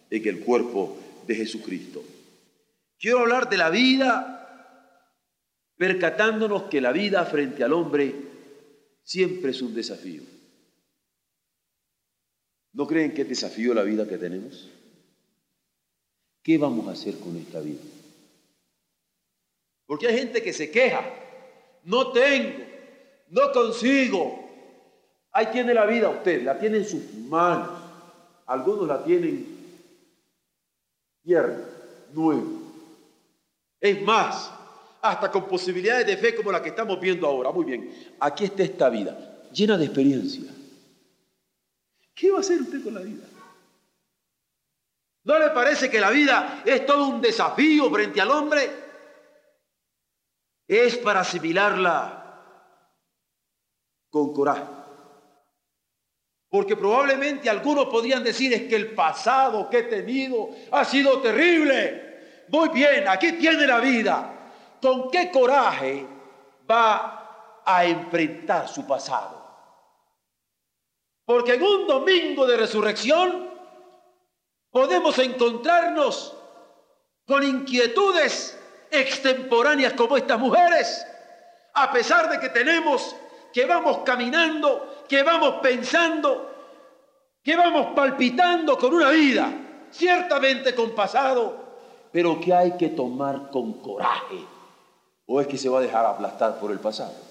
en 0.10 0.28
el 0.28 0.40
cuerpo 0.40 0.98
de 1.28 1.36
Jesucristo. 1.36 2.04
Quiero 3.00 3.20
hablar 3.20 3.50
de 3.50 3.58
la 3.58 3.70
vida 3.70 4.36
percatándonos 5.78 6.64
que 6.64 6.82
la 6.82 6.92
vida 6.92 7.24
frente 7.26 7.64
al 7.64 7.74
hombre 7.74 8.14
siempre 9.04 9.52
es 9.52 9.62
un 9.62 9.74
desafío. 9.74 10.24
¿No 12.74 12.86
creen 12.86 13.14
que 13.14 13.24
es 13.24 13.30
desafío 13.30 13.74
la 13.74 13.84
vida 13.84 14.08
que 14.08 14.18
tenemos? 14.18 14.70
¿Qué 16.44 16.58
vamos 16.58 16.88
a 16.88 16.92
hacer 16.92 17.18
con 17.20 17.36
esta 17.38 17.60
vida? 17.60 17.82
Porque 19.86 20.08
hay 20.08 20.18
gente 20.18 20.42
que 20.42 20.54
se 20.54 20.70
queja, 20.70 21.04
no 21.84 22.12
tengo, 22.12 22.64
no 23.30 23.52
consigo. 23.52 24.48
Ahí 25.32 25.48
tiene 25.52 25.74
la 25.74 25.86
vida 25.86 26.10
usted, 26.10 26.44
la 26.44 26.60
tiene 26.60 26.78
en 26.78 26.86
sus 26.86 27.14
manos. 27.28 27.70
Algunos 28.46 28.88
la 28.88 29.04
tienen 29.04 29.46
tierna, 31.24 31.60
nueva. 32.14 32.44
Es 33.82 34.02
más, 34.02 34.52
hasta 35.02 35.32
con 35.32 35.48
posibilidades 35.48 36.06
de 36.06 36.18
fe 36.18 36.36
como 36.36 36.52
la 36.52 36.62
que 36.62 36.70
estamos 36.70 37.00
viendo 37.00 37.28
ahora. 37.28 37.52
Muy 37.52 37.66
bien, 37.66 37.92
aquí 38.20 38.46
está 38.46 38.64
esta 38.64 38.90
vida, 38.90 39.48
llena 39.52 39.78
de 39.78 39.86
experiencia. 39.86 40.52
¿Qué 42.20 42.30
va 42.32 42.40
a 42.40 42.42
hacer 42.42 42.62
usted 42.62 42.84
con 42.84 42.94
la 42.94 43.00
vida? 43.00 43.24
¿No 45.24 45.40
le 45.40 45.52
parece 45.52 45.90
que 45.90 46.02
la 46.02 46.10
vida 46.10 46.64
es 46.66 46.86
todo 46.86 47.08
un 47.08 47.22
desafío 47.22 47.90
frente 47.90 48.20
al 48.20 48.30
hombre? 48.32 48.70
Es 50.68 50.98
para 50.98 51.22
asimilarla 51.22 52.20
con 54.10 54.34
coraje. 54.34 54.66
Porque 56.50 56.76
probablemente 56.76 57.50
algunos 57.50 57.86
podrían 57.86 58.22
decir 58.22 58.52
es 58.54 58.64
que 58.64 58.76
el 58.76 58.94
pasado 58.94 59.70
que 59.70 59.80
he 59.80 59.84
tenido 59.84 60.50
ha 60.72 60.84
sido 60.84 61.22
terrible. 61.22 62.44
Muy 62.50 62.68
bien, 62.70 63.08
aquí 63.08 63.34
tiene 63.34 63.66
la 63.66 63.80
vida. 63.80 64.52
¿Con 64.82 65.10
qué 65.10 65.32
coraje 65.32 66.06
va 66.70 67.62
a 67.66 67.86
enfrentar 67.86 68.68
su 68.68 68.86
pasado? 68.86 69.39
Porque 71.30 71.54
en 71.54 71.62
un 71.62 71.86
domingo 71.86 72.48
de 72.48 72.58
resurrección 72.58 73.52
podemos 74.72 75.20
encontrarnos 75.20 76.36
con 77.28 77.44
inquietudes 77.44 78.60
extemporáneas 78.90 79.94
como 79.94 80.18
estas 80.18 80.40
mujeres, 80.40 81.06
a 81.76 81.92
pesar 81.92 82.32
de 82.32 82.40
que 82.40 82.50
tenemos, 82.50 83.16
que 83.54 83.68
vamos 83.68 84.00
caminando, 84.00 85.04
que 85.08 85.22
vamos 85.22 85.58
pensando, 85.62 86.52
que 87.44 87.56
vamos 87.56 87.94
palpitando 87.96 88.76
con 88.80 88.96
una 88.96 89.12
vida, 89.12 89.54
ciertamente 89.92 90.74
con 90.74 90.96
pasado, 90.96 91.58
pero 92.12 92.42
que 92.42 92.56
hay 92.56 92.76
que 92.76 92.90
tomar 92.90 93.52
con 93.52 93.74
coraje, 93.74 94.44
o 95.28 95.40
es 95.40 95.46
que 95.46 95.60
se 95.60 95.70
va 95.70 95.78
a 95.78 95.84
dejar 95.84 96.08
aplastar 96.08 96.60
por 96.60 96.72
el 96.72 96.80
pasado. 96.80 97.29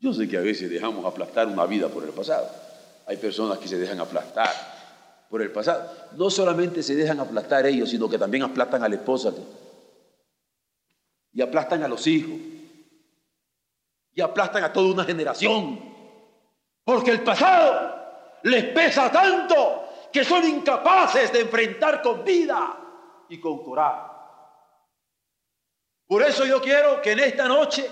Yo 0.00 0.12
sé 0.12 0.28
que 0.28 0.36
a 0.36 0.40
veces 0.40 0.70
dejamos 0.70 1.04
aplastar 1.04 1.48
una 1.48 1.66
vida 1.66 1.88
por 1.88 2.04
el 2.04 2.10
pasado. 2.10 2.48
Hay 3.06 3.16
personas 3.16 3.58
que 3.58 3.66
se 3.66 3.78
dejan 3.78 3.98
aplastar 4.00 4.50
por 5.28 5.42
el 5.42 5.50
pasado. 5.50 5.90
No 6.16 6.30
solamente 6.30 6.82
se 6.82 6.94
dejan 6.94 7.18
aplastar 7.18 7.66
ellos, 7.66 7.90
sino 7.90 8.08
que 8.08 8.18
también 8.18 8.44
aplastan 8.44 8.84
a 8.84 8.88
la 8.88 8.94
esposa. 8.94 9.32
Y 11.32 11.42
aplastan 11.42 11.82
a 11.82 11.88
los 11.88 12.06
hijos. 12.06 12.38
Y 14.12 14.20
aplastan 14.20 14.64
a 14.64 14.72
toda 14.72 14.92
una 14.92 15.04
generación. 15.04 15.80
Porque 16.84 17.10
el 17.10 17.22
pasado 17.22 17.98
les 18.44 18.64
pesa 18.66 19.10
tanto 19.10 19.84
que 20.12 20.24
son 20.24 20.44
incapaces 20.44 21.32
de 21.32 21.40
enfrentar 21.40 22.00
con 22.02 22.24
vida 22.24 22.76
y 23.28 23.40
con 23.40 23.64
coraje. 23.64 24.12
Por 26.06 26.22
eso 26.22 26.46
yo 26.46 26.62
quiero 26.62 27.02
que 27.02 27.12
en 27.12 27.20
esta 27.20 27.46
noche 27.46 27.86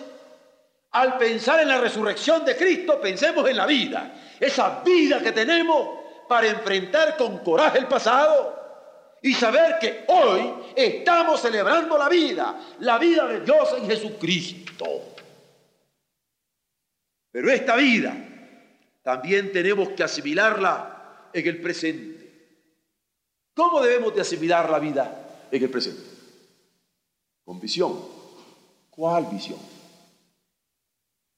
al 0.97 1.19
pensar 1.19 1.61
en 1.61 1.69
la 1.69 1.79
resurrección 1.79 2.43
de 2.43 2.57
Cristo, 2.57 2.99
pensemos 2.99 3.47
en 3.50 3.59
la 3.59 3.67
vida, 3.67 4.15
esa 4.41 4.81
vida 4.83 5.23
que 5.23 5.31
tenemos 5.31 6.00
para 6.26 6.49
enfrentar 6.49 7.19
con 7.19 7.38
coraje 7.41 7.81
el 7.81 7.87
pasado 7.87 9.19
y 9.21 9.35
saber 9.35 9.76
que 9.79 10.07
hoy 10.09 10.55
estamos 10.75 11.38
celebrando 11.43 11.99
la 11.99 12.09
vida, 12.09 12.59
la 12.81 12.97
vida 12.97 13.26
de 13.26 13.41
Dios 13.41 13.75
en 13.76 13.87
Jesucristo. 13.87 14.87
Pero 17.31 17.50
esta 17.50 17.76
vida 17.76 18.17
también 19.03 19.53
tenemos 19.53 19.91
que 19.91 20.02
asimilarla 20.02 21.28
en 21.30 21.47
el 21.47 21.61
presente. 21.61 22.17
¿Cómo 23.52 23.82
debemos 23.82 24.15
de 24.15 24.23
asimilar 24.23 24.71
la 24.71 24.78
vida 24.78 25.47
en 25.50 25.63
el 25.63 25.69
presente? 25.69 26.09
Con 27.45 27.61
visión. 27.61 28.00
¿Cuál 28.89 29.26
visión? 29.26 29.75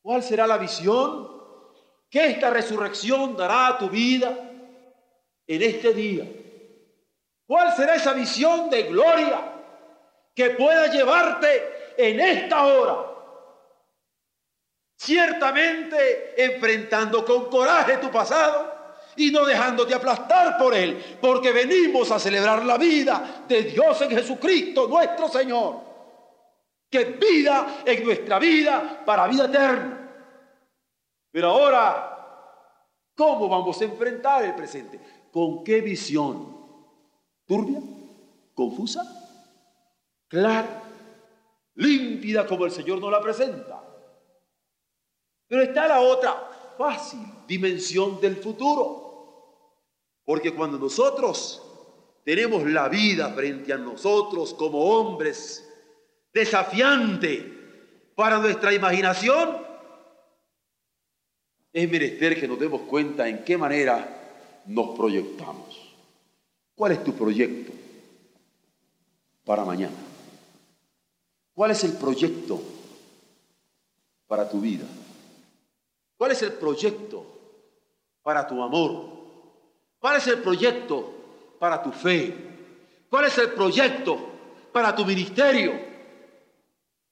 ¿Cuál 0.09 0.23
será 0.23 0.47
la 0.47 0.57
visión 0.57 1.29
que 2.09 2.29
esta 2.29 2.49
resurrección 2.49 3.37
dará 3.37 3.67
a 3.67 3.77
tu 3.77 3.91
vida 3.91 4.35
en 5.47 5.63
este 5.63 5.93
día? 5.93 6.25
¿Cuál 7.47 7.77
será 7.77 7.95
esa 7.95 8.15
visión 8.15 8.71
de 8.71 8.85
gloria 8.85 9.39
que 10.35 10.49
pueda 10.53 10.87
llevarte 10.87 11.95
en 11.99 12.21
esta 12.21 12.65
hora? 12.65 12.97
Ciertamente 14.97 16.43
enfrentando 16.43 17.23
con 17.23 17.51
coraje 17.51 17.99
tu 17.99 18.11
pasado 18.11 18.95
y 19.15 19.31
no 19.31 19.45
dejándote 19.45 19.93
aplastar 19.93 20.57
por 20.57 20.75
él, 20.75 21.19
porque 21.21 21.53
venimos 21.53 22.11
a 22.13 22.19
celebrar 22.19 22.65
la 22.65 22.79
vida 22.79 23.45
de 23.47 23.61
Dios 23.65 24.01
en 24.01 24.09
Jesucristo, 24.13 24.89
nuestro 24.89 25.29
Señor 25.29 25.88
que 26.91 27.05
vida 27.05 27.83
en 27.85 28.05
nuestra 28.05 28.39
vida 28.39 29.03
para 29.05 29.27
vida 29.29 29.47
eterna. 29.47 29.99
Pero 31.31 31.51
ahora, 31.51 32.17
¿cómo 33.15 33.49
vamos 33.49 33.81
a 33.81 33.85
enfrentar 33.85 34.45
el 34.45 34.55
presente? 34.55 35.01
¿Con 35.31 35.63
qué 35.63 35.81
visión? 35.81 36.57
¿Turbia? 37.47 37.81
¿Confusa? 38.55 39.03
¿Clara? 40.29 40.83
¿Límpida 41.75 42.47
como 42.47 42.65
el 42.65 42.71
Señor 42.71 42.99
nos 42.99 43.13
la 43.13 43.21
presenta? 43.21 43.85
Pero 45.47 45.63
está 45.63 45.87
la 45.87 46.01
otra 46.01 46.75
fácil 46.77 47.21
dimensión 47.47 48.21
del 48.21 48.37
futuro. 48.37 49.09
Porque 50.25 50.55
cuando 50.55 50.79
nosotros 50.79 51.63
tenemos 52.25 52.65
la 52.65 52.89
vida 52.89 53.33
frente 53.33 53.73
a 53.73 53.79
nosotros 53.79 54.53
como 54.55 54.81
hombres, 54.81 55.68
desafiante 56.33 57.59
para 58.15 58.39
nuestra 58.39 58.73
imaginación, 58.73 59.69
es 61.73 61.91
menester 61.91 62.39
que 62.41 62.49
nos 62.49 62.59
demos 62.59 62.83
cuenta 62.83 63.29
en 63.29 63.45
qué 63.45 63.57
manera 63.57 64.63
nos 64.67 64.97
proyectamos. 64.97 65.95
¿Cuál 66.75 66.93
es 66.93 67.05
tu 67.05 67.15
proyecto 67.15 67.73
para 69.45 69.65
mañana? 69.65 69.97
¿Cuál 71.55 71.73
es 71.73 71.85
el 71.85 71.93
proyecto 71.93 72.61
para 74.27 74.49
tu 74.49 74.61
vida? 74.61 74.87
¿Cuál 76.17 76.33
es 76.33 76.43
el 76.43 76.53
proyecto 76.53 77.25
para 78.23 78.47
tu 78.47 78.63
amor? 78.63 79.09
¿Cuál 79.99 80.17
es 80.17 80.27
el 80.27 80.39
proyecto 80.39 81.57
para 81.59 81.83
tu 81.83 81.93
fe? 81.93 82.35
¿Cuál 83.09 83.27
es 83.27 83.39
el 83.39 83.51
proyecto 83.51 84.19
para 84.73 84.95
tu 84.95 85.05
ministerio? 85.05 85.88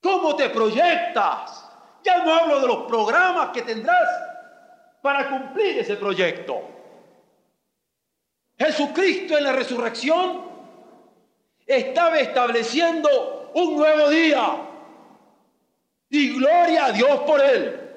¿Cómo 0.06 0.36
te 0.36 0.50
proyectas? 0.50 1.68
Ya 2.04 2.22
no 2.22 2.32
hablo 2.32 2.60
de 2.60 2.68
los 2.68 2.84
programas 2.84 3.50
que 3.50 3.62
tendrás 3.62 4.08
para 5.02 5.28
cumplir 5.28 5.80
ese 5.80 5.96
proyecto. 5.96 6.60
Jesucristo 8.56 9.36
en 9.36 9.42
la 9.42 9.50
resurrección 9.50 10.44
estaba 11.66 12.20
estableciendo 12.20 13.50
un 13.54 13.74
nuevo 13.74 14.08
día. 14.08 14.68
Y 16.08 16.38
gloria 16.38 16.84
a 16.84 16.92
Dios 16.92 17.20
por 17.22 17.40
él. 17.40 17.90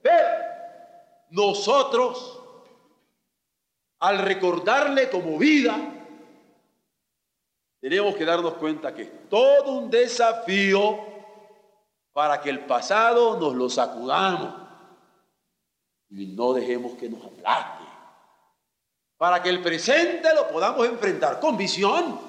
Pero 0.00 0.28
nosotros, 1.28 2.40
al 3.98 4.20
recordarle 4.20 5.10
como 5.10 5.36
vida, 5.36 5.76
tenemos 7.78 8.16
que 8.16 8.24
darnos 8.24 8.54
cuenta 8.54 8.94
que 8.94 9.02
es 9.02 9.28
todo 9.28 9.72
un 9.72 9.90
desafío 9.90 11.11
para 12.12 12.40
que 12.40 12.50
el 12.50 12.60
pasado 12.60 13.38
nos 13.38 13.54
lo 13.54 13.68
sacudamos 13.70 14.54
y 16.10 16.26
no 16.26 16.52
dejemos 16.52 16.92
que 16.98 17.08
nos 17.08 17.24
aplaste, 17.24 17.84
para 19.16 19.42
que 19.42 19.48
el 19.48 19.62
presente 19.62 20.28
lo 20.34 20.48
podamos 20.48 20.86
enfrentar 20.86 21.40
con 21.40 21.56
visión 21.56 22.20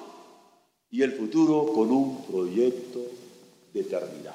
y 0.90 1.02
el 1.02 1.12
futuro 1.12 1.72
con 1.72 1.90
un 1.90 2.24
proyecto 2.24 3.00
de 3.72 3.80
eternidad. 3.80 4.34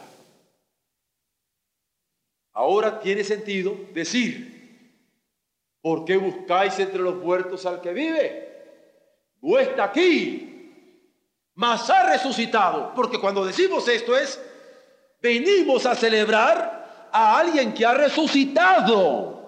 Ahora 2.53 2.99
tiene 2.99 3.23
sentido 3.23 3.75
decir, 3.93 4.93
¿por 5.81 6.05
qué 6.05 6.17
buscáis 6.17 6.77
entre 6.79 6.99
los 6.99 7.15
muertos 7.15 7.65
al 7.65 7.81
que 7.81 7.93
vive? 7.93 8.49
No 9.41 9.57
está 9.57 9.85
aquí, 9.85 10.49
mas 11.55 11.89
ha 11.89 12.11
resucitado, 12.11 12.93
porque 12.93 13.19
cuando 13.19 13.45
decimos 13.45 13.87
esto 13.87 14.15
es 14.15 14.39
Venimos 15.21 15.85
a 15.85 15.95
celebrar 15.95 17.09
a 17.11 17.39
alguien 17.39 17.73
que 17.73 17.85
ha 17.85 17.93
resucitado. 17.93 19.39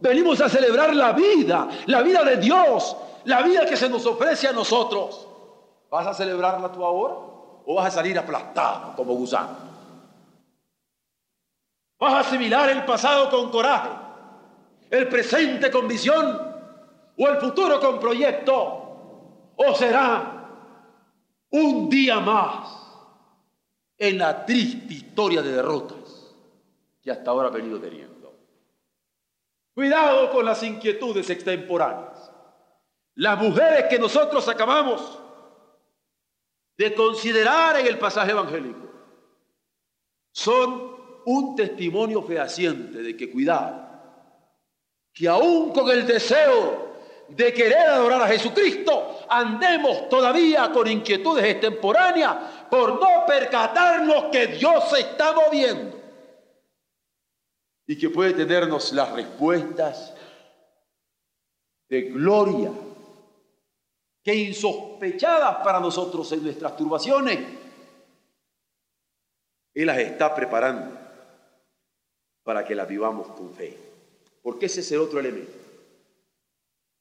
Venimos 0.00 0.40
a 0.40 0.48
celebrar 0.48 0.94
la 0.94 1.12
vida, 1.12 1.68
la 1.86 2.02
vida 2.02 2.24
de 2.24 2.36
Dios, 2.38 2.96
la 3.24 3.42
vida 3.42 3.66
que 3.66 3.76
se 3.76 3.88
nos 3.88 4.04
ofrece 4.06 4.48
a 4.48 4.52
nosotros. 4.52 5.28
¿Vas 5.90 6.06
a 6.06 6.14
celebrarla 6.14 6.72
tú 6.72 6.84
ahora 6.84 7.14
o 7.66 7.74
vas 7.74 7.86
a 7.86 7.90
salir 7.90 8.18
aplastado 8.18 8.94
como 8.96 9.14
gusano? 9.14 9.70
¿Vas 11.98 12.14
a 12.14 12.20
asimilar 12.20 12.70
el 12.70 12.84
pasado 12.84 13.28
con 13.28 13.50
coraje, 13.50 13.90
el 14.90 15.06
presente 15.08 15.70
con 15.70 15.86
visión 15.86 16.40
o 17.18 17.28
el 17.28 17.36
futuro 17.36 17.78
con 17.78 18.00
proyecto? 18.00 19.52
¿O 19.56 19.74
será 19.74 20.46
un 21.50 21.90
día 21.90 22.18
más 22.20 22.79
en 24.00 24.18
la 24.18 24.46
triste 24.46 24.94
historia 24.94 25.42
de 25.42 25.52
derrotas 25.52 26.34
que 27.02 27.10
hasta 27.10 27.30
ahora 27.30 27.48
ha 27.48 27.52
venido 27.52 27.78
teniendo. 27.78 28.34
Cuidado 29.74 30.30
con 30.30 30.46
las 30.46 30.62
inquietudes 30.62 31.28
extemporáneas. 31.28 32.32
Las 33.16 33.38
mujeres 33.38 33.84
que 33.90 33.98
nosotros 33.98 34.48
acabamos 34.48 35.18
de 36.78 36.94
considerar 36.94 37.78
en 37.78 37.86
el 37.86 37.98
pasaje 37.98 38.30
evangélico 38.30 38.88
son 40.32 40.96
un 41.26 41.54
testimonio 41.54 42.22
fehaciente 42.22 43.02
de 43.02 43.14
que 43.14 43.30
cuidado, 43.30 43.86
que 45.12 45.28
aún 45.28 45.72
con 45.72 45.90
el 45.90 46.06
deseo 46.06 46.89
de 47.30 47.52
querer 47.52 47.88
adorar 47.88 48.22
a 48.22 48.28
Jesucristo, 48.28 49.20
andemos 49.28 50.08
todavía 50.08 50.70
con 50.72 50.88
inquietudes 50.88 51.44
extemporáneas 51.44 52.36
por 52.70 53.00
no 53.00 53.24
percatarnos 53.26 54.24
que 54.32 54.48
Dios 54.48 54.90
se 54.90 55.00
está 55.00 55.32
moviendo 55.32 55.98
y 57.86 57.98
que 57.98 58.10
puede 58.10 58.34
tenernos 58.34 58.92
las 58.92 59.12
respuestas 59.12 60.14
de 61.88 62.02
gloria 62.02 62.70
que 64.22 64.34
insospechadas 64.34 65.56
para 65.64 65.80
nosotros 65.80 66.30
en 66.32 66.44
nuestras 66.44 66.76
turbaciones, 66.76 67.38
Él 69.74 69.86
las 69.86 69.98
está 69.98 70.34
preparando 70.34 70.98
para 72.42 72.64
que 72.64 72.74
las 72.74 72.86
vivamos 72.86 73.28
con 73.28 73.52
fe. 73.54 73.76
Porque 74.42 74.66
ese 74.66 74.80
es 74.80 74.92
el 74.92 75.00
otro 75.00 75.20
elemento. 75.20 75.59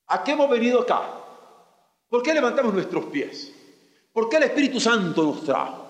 ¿A 0.10 0.24
qué 0.24 0.32
hemos 0.32 0.50
venido 0.50 0.82
acá? 0.82 1.02
¿Por 2.10 2.24
qué 2.24 2.34
levantamos 2.34 2.74
nuestros 2.74 3.06
pies? 3.06 3.54
¿Por 4.12 4.28
qué 4.28 4.38
el 4.38 4.43
Espíritu 4.43 4.80
Santo 4.80 5.24
nos 5.24 5.43
trajo? 5.43 5.88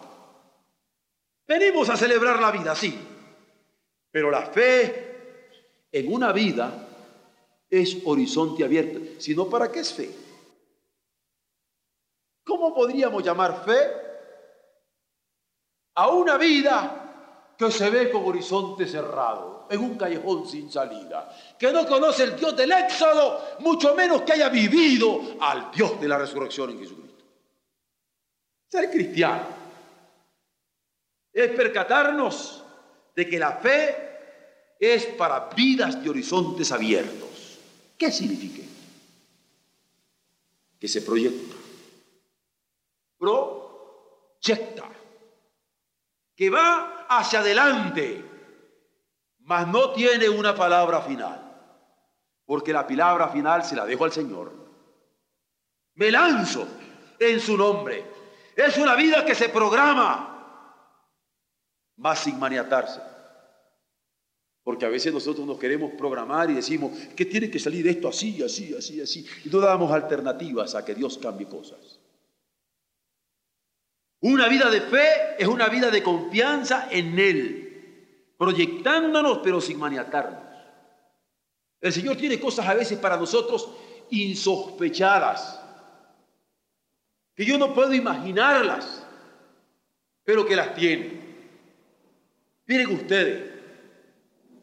Venimos 1.48 1.90
a 1.90 1.98
celebrar 1.98 2.40
la 2.40 2.52
vida, 2.52 2.76
sí, 2.76 2.98
pero 4.12 4.30
la 4.30 4.44
fe 4.44 5.88
en 5.92 6.14
una 6.14 6.32
vida 6.32 6.88
es 7.70 7.98
horizonte 8.06 8.64
abierto. 8.64 9.00
Si 9.20 9.34
no, 9.36 9.50
¿para 9.50 9.72
qué 9.72 9.80
es 9.80 9.94
fe? 9.94 10.12
¿Cómo 12.44 12.74
podríamos 12.74 13.24
llamar 13.24 13.64
fe 13.64 13.80
a 15.96 16.10
una 16.10 16.38
vida 16.38 16.99
que 17.60 17.70
se 17.70 17.90
ve 17.90 18.10
con 18.10 18.26
horizonte 18.26 18.88
cerrado? 18.88 19.60
en 19.70 19.80
un 19.82 19.98
callejón 19.98 20.48
sin 20.48 20.72
salida, 20.72 21.30
que 21.58 21.72
no 21.72 21.88
conoce 21.88 22.24
el 22.24 22.36
Dios 22.36 22.58
del 22.58 22.72
Éxodo, 22.72 23.58
mucho 23.60 23.96
menos 23.96 24.24
que 24.24 24.34
haya 24.34 24.50
vivido 24.50 25.38
al 25.40 25.70
Dios 25.72 26.02
de 26.02 26.08
la 26.08 26.18
resurrección 26.18 26.72
en 26.72 26.80
Jesucristo. 26.80 27.24
Ser 28.68 28.90
cristiano 28.90 29.46
es 31.32 31.52
percatarnos 31.52 32.64
de 33.16 33.30
que 33.30 33.38
la 33.38 33.52
fe 33.58 34.76
es 34.80 35.06
para 35.06 35.50
vidas 35.56 36.04
de 36.04 36.10
horizontes 36.10 36.72
abiertos. 36.72 37.60
¿Qué 37.98 38.12
significa? 38.12 38.64
Que 40.80 40.88
se 40.88 41.04
proyecta, 41.04 41.56
proyecta, 43.20 44.90
que 46.36 46.50
va 46.50 46.99
hacia 47.10 47.40
adelante 47.40 48.30
mas 49.50 49.68
no 49.68 49.94
tiene 49.94 50.30
una 50.30 50.54
palabra 50.54 51.02
final, 51.02 51.42
porque 52.46 52.72
la 52.72 52.86
palabra 52.86 53.30
final 53.30 53.64
se 53.64 53.76
la 53.76 53.84
dejo 53.84 54.06
al 54.06 54.12
Señor. 54.12 54.54
Me 55.96 56.12
lanzo 56.12 56.68
en 57.20 57.40
su 57.40 57.58
nombre. 57.58 58.06
Es 58.56 58.78
una 58.78 58.94
vida 58.94 59.26
que 59.26 59.34
se 59.34 59.50
programa, 59.50 60.86
más 61.98 62.20
sin 62.20 62.38
maniatarse. 62.38 63.02
Porque 64.64 64.86
a 64.86 64.90
veces 64.90 65.12
nosotros 65.12 65.48
nos 65.48 65.58
queremos 65.58 65.94
programar 65.98 66.52
y 66.52 66.54
decimos 66.54 66.92
que 67.16 67.26
tiene 67.26 67.50
que 67.50 67.58
salir 67.58 67.88
esto 67.88 68.08
así, 68.08 68.44
así, 68.44 68.76
así, 68.78 69.02
así. 69.02 69.26
Y 69.46 69.50
no 69.50 69.62
damos 69.62 69.92
alternativas 69.92 70.76
a 70.76 70.86
que 70.86 70.94
Dios 70.94 71.18
cambie 71.18 71.48
cosas. 71.48 72.00
Una 74.22 74.48
vida 74.48 74.70
de 74.70 74.82
fe 74.82 75.36
es 75.38 75.48
una 75.48 75.70
vida 75.70 75.90
de 75.90 76.04
confianza 76.04 76.88
en 76.92 77.18
Él 77.18 77.70
proyectándonos 78.40 79.40
pero 79.40 79.60
sin 79.60 79.78
maniatarnos. 79.78 80.44
El 81.82 81.94
Señor 81.94 82.16
tiene 82.16 82.40
cosas 82.40 82.68
a 82.68 82.74
veces 82.74 82.98
para 82.98 83.18
nosotros 83.18 83.70
insospechadas, 84.10 85.62
que 87.36 87.46
yo 87.46 87.58
no 87.58 87.74
puedo 87.74 87.94
imaginarlas, 87.94 89.06
pero 90.24 90.46
que 90.46 90.56
las 90.56 90.74
tiene. 90.74 91.20
Miren 92.66 92.94
ustedes, 92.94 93.52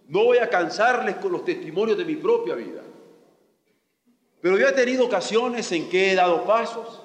no 0.09 0.25
voy 0.25 0.39
a 0.39 0.49
cansarles 0.49 1.17
con 1.17 1.33
los 1.33 1.45
testimonios 1.45 1.99
de 1.99 2.05
mi 2.05 2.17
propia 2.17 2.55
vida, 2.55 2.83
pero 4.41 4.59
yo 4.59 4.69
he 4.69 4.73
tenido 4.73 5.07
ocasiones 5.07 5.71
en 5.73 5.89
que 5.89 6.13
he 6.13 6.15
dado 6.15 6.45
pasos 6.45 7.03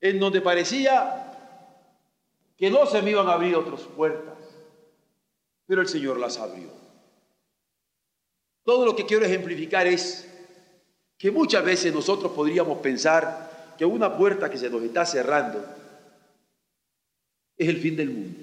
en 0.00 0.18
donde 0.18 0.40
parecía 0.40 1.26
que 2.56 2.70
no 2.70 2.86
se 2.86 3.02
me 3.02 3.10
iban 3.10 3.28
a 3.28 3.32
abrir 3.32 3.56
otras 3.56 3.80
puertas 3.82 4.40
pero 5.70 5.82
el 5.82 5.86
Señor 5.86 6.18
las 6.18 6.36
abrió. 6.36 6.66
Todo 8.64 8.84
lo 8.84 8.96
que 8.96 9.06
quiero 9.06 9.24
ejemplificar 9.24 9.86
es 9.86 10.28
que 11.16 11.30
muchas 11.30 11.64
veces 11.64 11.94
nosotros 11.94 12.32
podríamos 12.32 12.78
pensar 12.78 13.74
que 13.78 13.84
una 13.84 14.16
puerta 14.16 14.50
que 14.50 14.58
se 14.58 14.68
nos 14.68 14.82
está 14.82 15.06
cerrando 15.06 15.64
es 17.56 17.68
el 17.68 17.76
fin 17.76 17.94
del 17.94 18.10
mundo, 18.10 18.40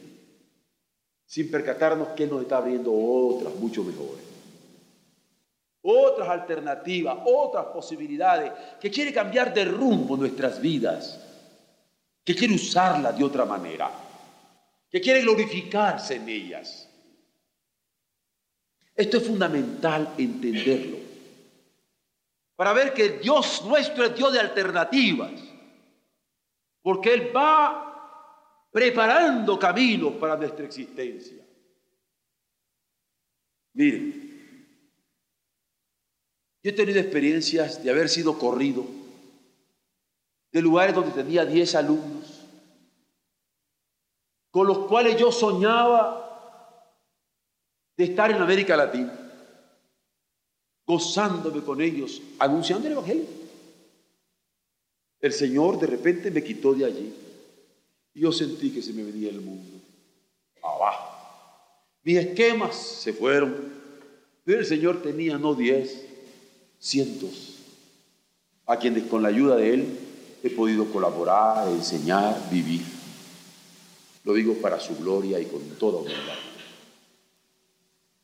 sin 1.25 1.51
percatarnos 1.51 2.07
que 2.15 2.27
nos 2.27 2.43
está 2.43 2.59
abriendo 2.59 2.93
otras 2.93 3.53
mucho 3.55 3.83
mejores. 3.83 4.23
Otras 5.81 6.29
alternativas, 6.29 7.17
otras 7.25 7.65
posibilidades, 7.65 8.53
que 8.79 8.89
quiere 8.89 9.11
cambiar 9.11 9.53
de 9.53 9.65
rumbo 9.65 10.15
nuestras 10.15 10.61
vidas, 10.61 11.26
que 12.27 12.35
quiere 12.35 12.55
usarlas 12.55 13.17
de 13.17 13.23
otra 13.23 13.45
manera, 13.45 13.89
que 14.91 14.99
quiere 14.99 15.21
glorificarse 15.21 16.15
en 16.15 16.27
ellas. 16.27 16.89
Esto 18.93 19.15
es 19.15 19.25
fundamental 19.25 20.13
entenderlo. 20.17 20.97
Para 22.57 22.73
ver 22.73 22.93
que 22.93 23.19
Dios 23.19 23.63
nuestro 23.63 24.03
es 24.03 24.13
Dios 24.13 24.33
de 24.33 24.41
alternativas. 24.41 25.31
Porque 26.81 27.13
Él 27.13 27.31
va 27.33 28.67
preparando 28.73 29.57
caminos 29.57 30.15
para 30.15 30.35
nuestra 30.35 30.65
existencia. 30.65 31.45
Miren, 33.71 34.67
yo 36.61 36.71
he 36.71 36.73
tenido 36.73 36.99
experiencias 36.99 37.81
de 37.81 37.89
haber 37.89 38.09
sido 38.09 38.37
corrido 38.37 39.06
de 40.51 40.61
lugares 40.61 40.95
donde 40.95 41.11
tenía 41.11 41.45
10 41.45 41.75
alumnos, 41.75 42.45
con 44.51 44.67
los 44.67 44.79
cuales 44.87 45.17
yo 45.17 45.31
soñaba 45.31 46.23
de 47.95 48.03
estar 48.05 48.31
en 48.31 48.37
América 48.37 48.77
Latina, 48.77 49.13
gozándome 50.85 51.61
con 51.61 51.81
ellos, 51.81 52.21
anunciando 52.39 52.87
el 52.87 52.93
Evangelio. 52.93 53.25
El 55.19 55.33
Señor 55.33 55.79
de 55.79 55.87
repente 55.87 56.31
me 56.31 56.43
quitó 56.43 56.73
de 56.73 56.85
allí 56.85 57.13
y 58.13 58.21
yo 58.21 58.31
sentí 58.31 58.71
que 58.71 58.81
se 58.81 58.93
me 58.93 59.03
venía 59.03 59.29
el 59.29 59.41
mundo 59.41 59.79
abajo. 60.63 61.17
Mis 62.03 62.17
esquemas 62.17 62.75
se 62.75 63.13
fueron, 63.13 63.73
pero 64.43 64.59
el 64.59 64.65
Señor 64.65 65.01
tenía 65.01 65.37
no 65.37 65.55
diez, 65.55 66.05
cientos, 66.79 67.55
a 68.65 68.77
quienes 68.77 69.03
con 69.05 69.23
la 69.23 69.29
ayuda 69.29 69.55
de 69.55 69.73
Él 69.73 70.06
he 70.47 70.49
podido 70.49 70.85
colaborar, 70.91 71.67
enseñar, 71.69 72.49
vivir. 72.49 72.83
Lo 74.23 74.33
digo 74.33 74.55
para 74.55 74.79
su 74.79 74.97
gloria 74.97 75.39
y 75.39 75.45
con 75.45 75.61
toda 75.77 75.99
humildad. 75.99 76.35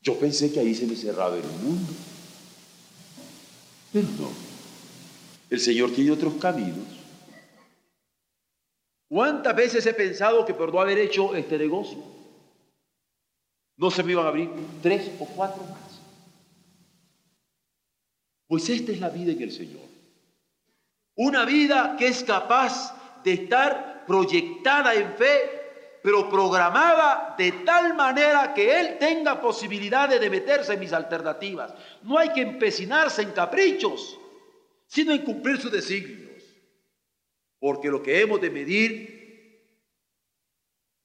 Yo 0.02 0.20
pensé 0.20 0.52
que 0.52 0.60
ahí 0.60 0.76
se 0.76 0.86
me 0.86 0.96
cerraba 0.96 1.38
el 1.38 1.44
mundo. 1.44 1.94
Pero 3.94 4.08
no. 4.20 4.30
El 5.50 5.60
Señor 5.60 5.92
tiene 5.92 6.12
otros 6.12 6.34
caminos. 6.36 6.88
¿Cuántas 9.08 9.56
veces 9.56 9.86
he 9.86 9.94
pensado 9.94 10.46
que 10.46 10.54
por 10.54 10.74
no 10.74 10.82
haber 10.82 10.98
hecho 10.98 11.36
este 11.36 11.58
negocio, 11.58 12.00
no 13.78 13.92
se 13.92 14.02
me 14.04 14.14
iban 14.14 14.26
a 14.26 14.30
abrir 14.30 14.50
tres 14.82 15.12
o 15.20 15.26
cuatro 15.26 15.64
más? 15.64 16.02
Pues 18.48 18.68
esta 18.70 18.92
es 18.92 19.00
la 19.00 19.10
vida 19.10 19.32
en 19.32 19.42
el 19.42 19.52
Señor. 19.52 19.93
Una 21.16 21.46
vida 21.46 21.96
que 21.98 22.08
es 22.08 22.24
capaz 22.24 23.22
de 23.24 23.34
estar 23.34 24.06
proyectada 24.06 24.94
en 24.96 25.14
fe 25.14 25.64
pero 26.04 26.30
programada 26.30 27.34
de 27.38 27.50
tal 27.66 27.96
manera 27.96 28.54
que 28.54 28.78
Él 28.78 28.98
tenga 29.00 29.40
posibilidades 29.40 30.20
de 30.20 30.30
meterse 30.30 30.74
en 30.74 30.82
mis 30.82 30.92
alternativas. 30.92 31.74
No 32.04 32.18
hay 32.18 32.30
que 32.34 32.42
empecinarse 32.42 33.22
en 33.22 33.32
caprichos, 33.32 34.20
sino 34.86 35.14
en 35.14 35.24
cumplir 35.24 35.62
sus 35.62 35.72
designios. 35.72 36.44
Porque 37.58 37.88
lo 37.88 38.04
que 38.04 38.20
hemos 38.20 38.42
de 38.42 38.50
medir 38.50 39.14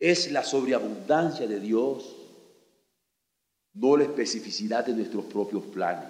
es 0.00 0.32
la 0.32 0.42
sobreabundancia 0.42 1.46
de 1.46 1.60
Dios, 1.60 2.16
no 3.74 3.96
la 3.96 4.02
especificidad 4.02 4.84
de 4.84 4.94
nuestros 4.94 5.26
propios 5.26 5.62
planes. 5.66 6.08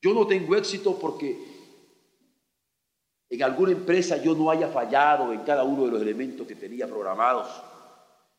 Yo 0.00 0.14
no 0.14 0.26
tengo 0.26 0.56
éxito 0.56 0.98
porque 0.98 1.36
en 3.30 3.42
alguna 3.44 3.70
empresa 3.70 4.16
yo 4.16 4.34
no 4.34 4.50
haya 4.50 4.68
fallado 4.68 5.32
en 5.32 5.42
cada 5.44 5.62
uno 5.62 5.84
de 5.84 5.92
los 5.92 6.02
elementos 6.02 6.46
que 6.46 6.56
tenía 6.56 6.88
programados, 6.88 7.48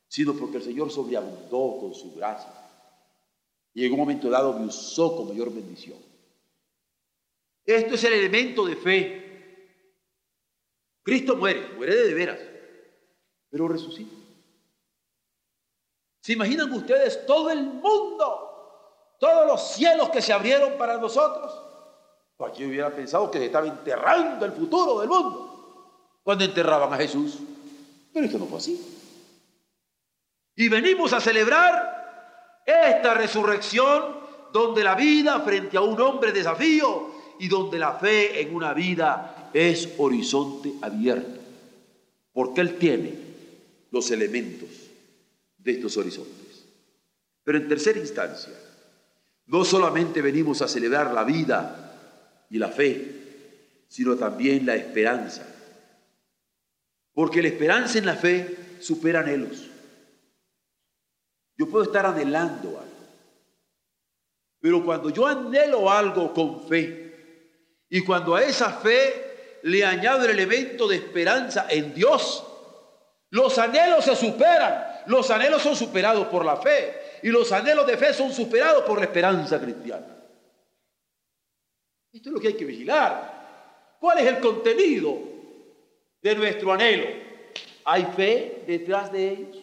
sino 0.08 0.34
porque 0.34 0.58
el 0.58 0.64
Señor 0.64 0.92
sobreabundó 0.92 1.80
con 1.80 1.94
su 1.94 2.14
gracia 2.14 2.52
y 3.74 3.86
en 3.86 3.94
un 3.94 4.00
momento 4.00 4.30
dado 4.30 4.52
me 4.60 4.66
usó 4.66 5.16
con 5.16 5.30
mayor 5.30 5.54
bendición. 5.54 5.98
Esto 7.66 7.96
es 7.96 8.04
el 8.04 8.14
elemento 8.14 8.66
de 8.66 8.76
fe. 8.76 9.22
Cristo 11.04 11.38
muere, 11.38 11.70
muere 11.78 11.96
de 11.96 12.14
veras, 12.14 12.40
pero 13.50 13.70
resucita. 13.70 14.14
¿Se 16.20 16.34
imaginan 16.34 16.72
ustedes 16.74 17.26
todo 17.26 17.50
el 17.50 17.64
mundo, 17.64 19.16
todos 19.20 19.48
los 19.48 19.72
cielos 19.72 20.10
que 20.10 20.22
se 20.22 20.34
abrieron 20.34 20.78
para 20.78 20.98
nosotros? 20.98 21.71
Cualquiera 22.42 22.70
hubiera 22.72 22.90
pensado 22.90 23.30
que 23.30 23.38
se 23.38 23.46
estaba 23.46 23.68
enterrando 23.68 24.44
el 24.48 24.52
futuro 24.54 25.00
del 25.00 25.10
mundo 25.10 26.18
cuando 26.24 26.44
enterraban 26.44 26.92
a 26.92 26.98
Jesús. 26.98 27.38
Pero 28.12 28.26
esto 28.26 28.40
no 28.40 28.48
fue 28.48 28.58
así. 28.58 28.84
Y 30.56 30.68
venimos 30.68 31.14
a 31.14 31.22
celebrar 31.22 32.64
esta 32.66 33.14
resurrección 33.14 34.22
donde 34.52 34.84
la 34.84 34.96
vida 34.96 35.40
frente 35.42 35.78
a 35.78 35.82
un 35.82 36.02
hombre 36.02 36.32
desafío 36.32 37.12
y 37.38 37.48
donde 37.48 37.78
la 37.78 37.94
fe 37.94 38.42
en 38.42 38.56
una 38.56 38.74
vida 38.74 39.52
es 39.54 39.90
horizonte 40.00 40.74
abierto. 40.82 41.40
Porque 42.34 42.62
Él 42.62 42.80
tiene 42.80 43.14
los 43.92 44.10
elementos 44.10 44.70
de 45.60 45.74
estos 45.74 45.96
horizontes. 45.96 46.66
Pero 47.44 47.60
en 47.60 47.68
tercera 47.68 48.00
instancia, 48.00 48.54
no 49.46 49.64
solamente 49.64 50.24
venimos 50.24 50.64
a 50.64 50.68
celebrar 50.68 51.14
la 51.14 51.24
vida 51.24 51.81
y 52.52 52.58
la 52.58 52.68
fe, 52.68 53.08
sino 53.88 54.16
también 54.18 54.66
la 54.66 54.76
esperanza. 54.76 55.48
Porque 57.14 57.42
la 57.42 57.48
esperanza 57.48 57.98
en 57.98 58.06
la 58.06 58.16
fe 58.16 58.78
supera 58.82 59.22
anhelos. 59.22 59.70
Yo 61.58 61.70
puedo 61.70 61.86
estar 61.86 62.06
anhelando 62.06 62.70
algo. 62.70 62.92
Pero 64.60 64.84
cuando 64.84 65.10
yo 65.10 65.26
anhelo 65.26 65.90
algo 65.90 66.34
con 66.34 66.68
fe 66.68 67.80
y 67.90 68.04
cuando 68.04 68.36
a 68.36 68.44
esa 68.44 68.72
fe 68.74 69.60
le 69.64 69.86
añado 69.86 70.26
el 70.26 70.32
elemento 70.32 70.88
de 70.88 70.98
esperanza 70.98 71.68
en 71.70 71.94
Dios, 71.94 72.46
los 73.30 73.58
anhelos 73.58 74.06
se 74.06 74.16
superan. 74.16 75.04
Los 75.08 75.32
anhelos 75.32 75.62
son 75.62 75.76
superados 75.76 76.28
por 76.28 76.46
la 76.46 76.58
fe 76.58 77.20
y 77.24 77.30
los 77.30 77.52
anhelos 77.52 77.88
de 77.88 77.98
fe 77.98 78.14
son 78.14 78.32
superados 78.32 78.84
por 78.84 79.00
la 79.00 79.06
esperanza 79.06 79.60
cristiana. 79.60 80.21
Esto 82.14 82.30
es 82.30 82.34
lo 82.34 82.40
que 82.40 82.50
hay 82.50 82.54
que 82.56 82.66
vigilar. 82.66 83.98
¿Cuál 84.00 84.20
es 84.20 84.28
el 84.28 84.40
contenido 84.40 85.18
de 86.22 86.36
nuestro 86.36 86.74
anhelo? 86.74 87.06
¿Hay 87.86 88.06
fe 88.16 88.64
detrás 88.68 89.12
de 89.12 89.30
ellos? 89.30 89.58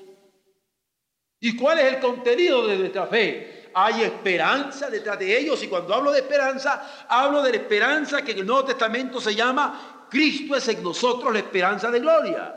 ¿Y 1.40 1.56
cuál 1.56 1.78
es 1.78 1.94
el 1.94 2.00
contenido 2.00 2.66
de 2.66 2.76
nuestra 2.76 3.06
fe? 3.06 3.70
Hay 3.74 4.02
esperanza 4.02 4.88
detrás 4.88 5.18
de 5.18 5.38
ellos 5.38 5.62
y 5.62 5.68
cuando 5.68 5.94
hablo 5.94 6.10
de 6.10 6.20
esperanza, 6.20 7.06
hablo 7.08 7.42
de 7.42 7.50
la 7.50 7.56
esperanza 7.58 8.22
que 8.22 8.32
en 8.32 8.38
el 8.38 8.46
Nuevo 8.46 8.64
Testamento 8.64 9.20
se 9.20 9.34
llama 9.34 10.06
Cristo 10.10 10.56
es 10.56 10.66
en 10.68 10.82
nosotros 10.82 11.32
la 11.32 11.40
esperanza 11.40 11.90
de 11.90 12.00
gloria. 12.00 12.54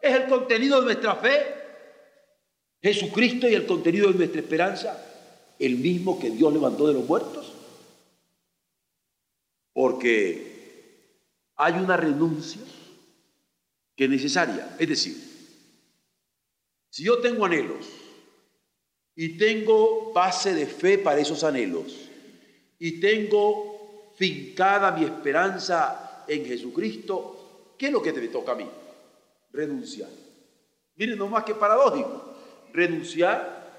Es 0.00 0.14
el 0.14 0.26
contenido 0.26 0.80
de 0.80 0.86
nuestra 0.86 1.14
fe. 1.16 1.54
Jesucristo 2.82 3.48
y 3.48 3.54
el 3.54 3.66
contenido 3.66 4.08
de 4.08 4.18
nuestra 4.18 4.40
esperanza, 4.40 5.04
el 5.58 5.76
mismo 5.76 6.18
que 6.18 6.30
Dios 6.30 6.52
levantó 6.52 6.86
de 6.86 6.94
los 6.94 7.04
muertos. 7.04 7.52
Porque 9.78 11.14
hay 11.54 11.74
una 11.74 11.96
renuncia 11.96 12.62
que 13.94 14.06
es 14.06 14.10
necesaria. 14.10 14.74
Es 14.76 14.88
decir, 14.88 15.16
si 16.90 17.04
yo 17.04 17.20
tengo 17.20 17.44
anhelos, 17.44 17.86
y 19.14 19.38
tengo 19.38 20.12
base 20.12 20.52
de 20.52 20.66
fe 20.66 20.98
para 20.98 21.20
esos 21.20 21.44
anhelos 21.44 22.08
y 22.76 22.98
tengo 22.98 24.14
fincada 24.16 24.90
mi 24.90 25.04
esperanza 25.04 26.24
en 26.26 26.44
Jesucristo, 26.44 27.74
¿qué 27.78 27.86
es 27.86 27.92
lo 27.92 28.02
que 28.02 28.12
te 28.12 28.26
toca 28.26 28.52
a 28.52 28.56
mí? 28.56 28.68
Renunciar. 29.52 30.10
Miren, 30.96 31.18
no 31.18 31.28
más 31.28 31.44
que 31.44 31.54
paradójico, 31.54 32.34
renunciar, 32.72 33.70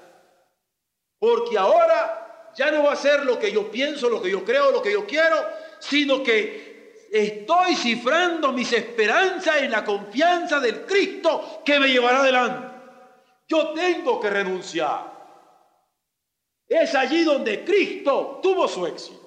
porque 1.18 1.58
ahora 1.58 2.52
ya 2.56 2.70
no 2.70 2.84
va 2.84 2.94
a 2.94 2.96
ser 2.96 3.26
lo 3.26 3.38
que 3.38 3.52
yo 3.52 3.70
pienso, 3.70 4.08
lo 4.08 4.22
que 4.22 4.30
yo 4.30 4.42
creo, 4.46 4.70
lo 4.70 4.80
que 4.80 4.92
yo 4.92 5.06
quiero, 5.06 5.59
sino 5.80 6.22
que 6.22 7.08
estoy 7.10 7.74
cifrando 7.74 8.52
mis 8.52 8.72
esperanzas 8.72 9.62
en 9.62 9.72
la 9.72 9.84
confianza 9.84 10.60
del 10.60 10.86
Cristo 10.86 11.62
que 11.64 11.80
me 11.80 11.88
llevará 11.88 12.20
adelante. 12.20 12.68
Yo 13.48 13.70
tengo 13.70 14.20
que 14.20 14.30
renunciar. 14.30 15.10
Es 16.68 16.94
allí 16.94 17.24
donde 17.24 17.64
Cristo 17.64 18.38
tuvo 18.40 18.68
su 18.68 18.86
éxito. 18.86 19.20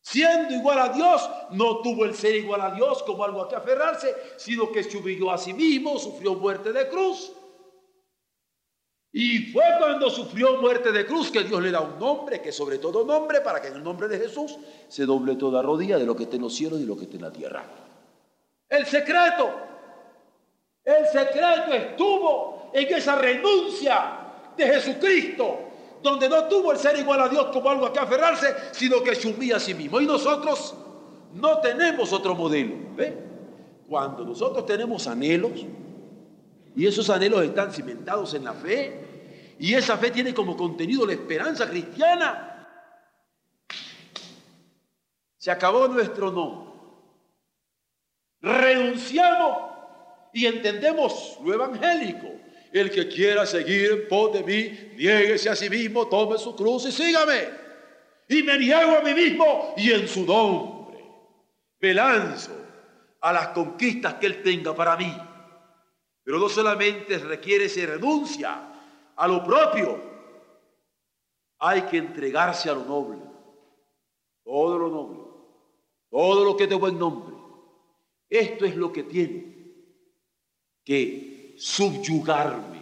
Siendo 0.00 0.54
igual 0.54 0.78
a 0.78 0.88
Dios, 0.88 1.28
no 1.50 1.82
tuvo 1.82 2.06
el 2.06 2.14
ser 2.14 2.36
igual 2.36 2.62
a 2.62 2.70
Dios 2.70 3.02
como 3.02 3.22
algo 3.22 3.42
a 3.42 3.48
que 3.48 3.56
aferrarse, 3.56 4.14
sino 4.38 4.72
que 4.72 4.82
se 4.82 4.96
humilló 4.96 5.30
a 5.30 5.36
sí 5.36 5.52
mismo, 5.52 5.98
sufrió 5.98 6.34
muerte 6.34 6.72
de 6.72 6.88
cruz. 6.88 7.30
Y 9.20 9.50
fue 9.50 9.64
cuando 9.80 10.10
sufrió 10.10 10.60
muerte 10.60 10.92
de 10.92 11.04
cruz 11.04 11.32
que 11.32 11.42
Dios 11.42 11.60
le 11.60 11.72
da 11.72 11.80
un 11.80 11.98
nombre, 11.98 12.40
que 12.40 12.52
sobre 12.52 12.78
todo 12.78 13.04
nombre, 13.04 13.40
para 13.40 13.60
que 13.60 13.66
en 13.66 13.74
el 13.74 13.82
nombre 13.82 14.06
de 14.06 14.16
Jesús 14.16 14.56
se 14.86 15.06
doble 15.06 15.34
toda 15.34 15.60
rodilla 15.60 15.98
de 15.98 16.06
lo 16.06 16.14
que 16.14 16.22
esté 16.22 16.36
en 16.36 16.42
los 16.42 16.54
cielos 16.54 16.78
y 16.78 16.86
lo 16.86 16.96
que 16.96 17.02
esté 17.02 17.16
en 17.16 17.22
la 17.22 17.32
tierra. 17.32 17.64
El 18.68 18.86
secreto, 18.86 19.50
el 20.84 21.04
secreto 21.06 21.72
estuvo 21.72 22.70
en 22.72 22.94
esa 22.94 23.16
renuncia 23.16 24.20
de 24.56 24.64
Jesucristo 24.64 25.62
donde 26.00 26.28
no 26.28 26.44
tuvo 26.44 26.70
el 26.70 26.78
ser 26.78 26.96
igual 26.96 27.20
a 27.20 27.28
Dios 27.28 27.46
como 27.46 27.70
algo 27.70 27.86
a 27.86 27.92
que 27.92 27.98
aferrarse, 27.98 28.54
sino 28.70 29.02
que 29.02 29.16
se 29.16 29.26
humilla 29.26 29.56
a 29.56 29.60
sí 29.60 29.74
mismo. 29.74 30.00
Y 30.00 30.06
nosotros 30.06 30.76
no 31.34 31.58
tenemos 31.58 32.12
otro 32.12 32.36
modelo. 32.36 32.76
¿ve? 32.94 33.18
Cuando 33.88 34.24
nosotros 34.24 34.64
tenemos 34.64 35.08
anhelos, 35.08 35.66
y 36.76 36.86
esos 36.86 37.10
anhelos 37.10 37.42
están 37.42 37.72
cimentados 37.72 38.34
en 38.34 38.44
la 38.44 38.52
fe, 38.52 39.07
y 39.58 39.74
esa 39.74 39.96
fe 39.98 40.10
tiene 40.10 40.32
como 40.32 40.56
contenido 40.56 41.04
la 41.04 41.14
esperanza 41.14 41.68
cristiana, 41.68 42.48
se 45.36 45.50
acabó 45.50 45.88
nuestro 45.88 46.30
no. 46.30 46.68
Renunciamos 48.40 49.58
y 50.32 50.46
entendemos 50.46 51.38
lo 51.44 51.54
evangélico. 51.54 52.28
El 52.72 52.90
que 52.90 53.08
quiera 53.08 53.46
seguir 53.46 53.90
en 53.92 54.08
pos 54.08 54.32
de 54.32 54.44
mí, 54.44 54.92
niéguese 54.96 55.48
a 55.48 55.56
sí 55.56 55.70
mismo, 55.70 56.06
tome 56.06 56.38
su 56.38 56.54
cruz 56.54 56.86
y 56.86 56.92
sígame. 56.92 57.48
Y 58.28 58.42
me 58.42 58.58
niego 58.58 58.98
a 58.98 59.00
mí 59.00 59.14
mismo 59.14 59.74
y 59.76 59.90
en 59.90 60.06
su 60.06 60.26
nombre 60.26 61.02
me 61.80 61.94
lanzo 61.94 62.52
a 63.20 63.32
las 63.32 63.48
conquistas 63.48 64.14
que 64.14 64.26
Él 64.26 64.42
tenga 64.42 64.74
para 64.74 64.96
mí. 64.96 65.16
Pero 66.22 66.38
no 66.38 66.48
solamente 66.48 67.16
requiere 67.18 67.68
se 67.68 67.86
renuncia 67.86 68.68
a 69.18 69.26
lo 69.26 69.42
propio, 69.42 70.00
hay 71.58 71.82
que 71.82 71.98
entregarse 71.98 72.70
a 72.70 72.74
lo 72.74 72.84
noble, 72.84 73.18
todo 74.44 74.78
lo 74.78 74.88
noble, 74.88 75.20
todo 76.08 76.44
lo 76.44 76.56
que 76.56 76.64
es 76.64 76.70
de 76.70 76.76
buen 76.76 76.96
nombre. 76.96 77.36
Esto 78.28 78.64
es 78.64 78.76
lo 78.76 78.92
que 78.92 79.02
tiene 79.02 79.56
que 80.84 81.56
subyugarme, 81.58 82.80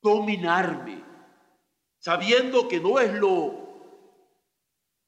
dominarme, 0.00 0.98
sabiendo 1.98 2.66
que 2.66 2.80
no 2.80 2.98
es 2.98 3.12
lo 3.12 3.62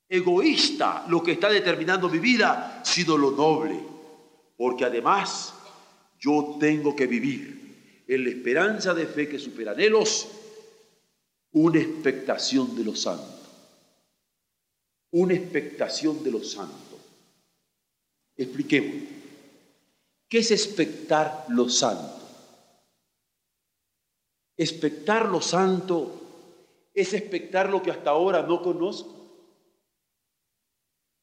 egoísta 0.08 1.06
lo 1.08 1.22
que 1.22 1.32
está 1.32 1.48
determinando 1.48 2.10
mi 2.10 2.18
vida, 2.18 2.82
sino 2.84 3.16
lo 3.16 3.30
noble, 3.30 3.80
porque 4.58 4.84
además 4.84 5.54
yo 6.18 6.56
tengo 6.60 6.94
que 6.94 7.06
vivir 7.06 7.65
en 8.06 8.24
la 8.24 8.30
esperanza 8.30 8.94
de 8.94 9.06
fe 9.06 9.28
que 9.28 9.38
supera 9.38 9.72
anhelos, 9.72 10.28
una 11.52 11.80
expectación 11.80 12.76
de 12.76 12.84
los 12.84 13.00
santos, 13.00 13.50
una 15.10 15.34
expectación 15.34 16.22
de 16.22 16.30
los 16.30 16.52
santos. 16.52 17.00
Expliquemos. 18.36 19.08
¿Qué 20.28 20.38
es 20.38 20.50
expectar 20.50 21.46
lo 21.48 21.68
santo? 21.68 22.20
Expectar 24.56 25.26
lo 25.26 25.40
santo 25.40 26.22
es 26.94 27.12
expectar 27.12 27.68
lo 27.68 27.82
que 27.82 27.90
hasta 27.90 28.10
ahora 28.10 28.42
no 28.42 28.62
conozco. 28.62 29.14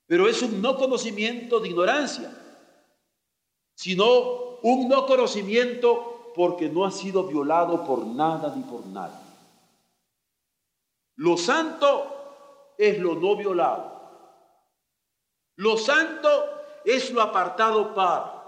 Pero 0.06 0.28
es 0.28 0.41
un 0.41 0.62
no 0.62 0.78
conocimiento 0.78 1.60
de 1.60 1.69
ignorancia, 1.69 2.32
sino 3.76 4.60
un 4.62 4.88
no 4.88 5.06
conocimiento 5.06 6.12
porque 6.36 6.69
no 6.69 6.86
ha 6.86 6.91
sido 6.91 7.24
violado 7.24 7.86
por 7.86 8.06
nada 8.06 8.54
ni 8.56 8.63
por 8.63 8.86
nadie. 8.88 9.17
Lo 11.15 11.38
santo 11.38 12.74
es 12.78 13.00
lo 13.00 13.15
no 13.15 13.36
violado. 13.36 13.93
Lo 15.56 15.78
santo 15.78 16.30
es 16.84 17.12
lo 17.12 17.22
apartado 17.22 17.93
para, 17.93 18.43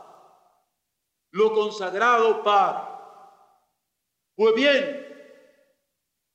lo 1.32 1.54
consagrado 1.54 2.44
para. 2.44 2.92
Pues 4.36 4.56
bien, 4.56 5.06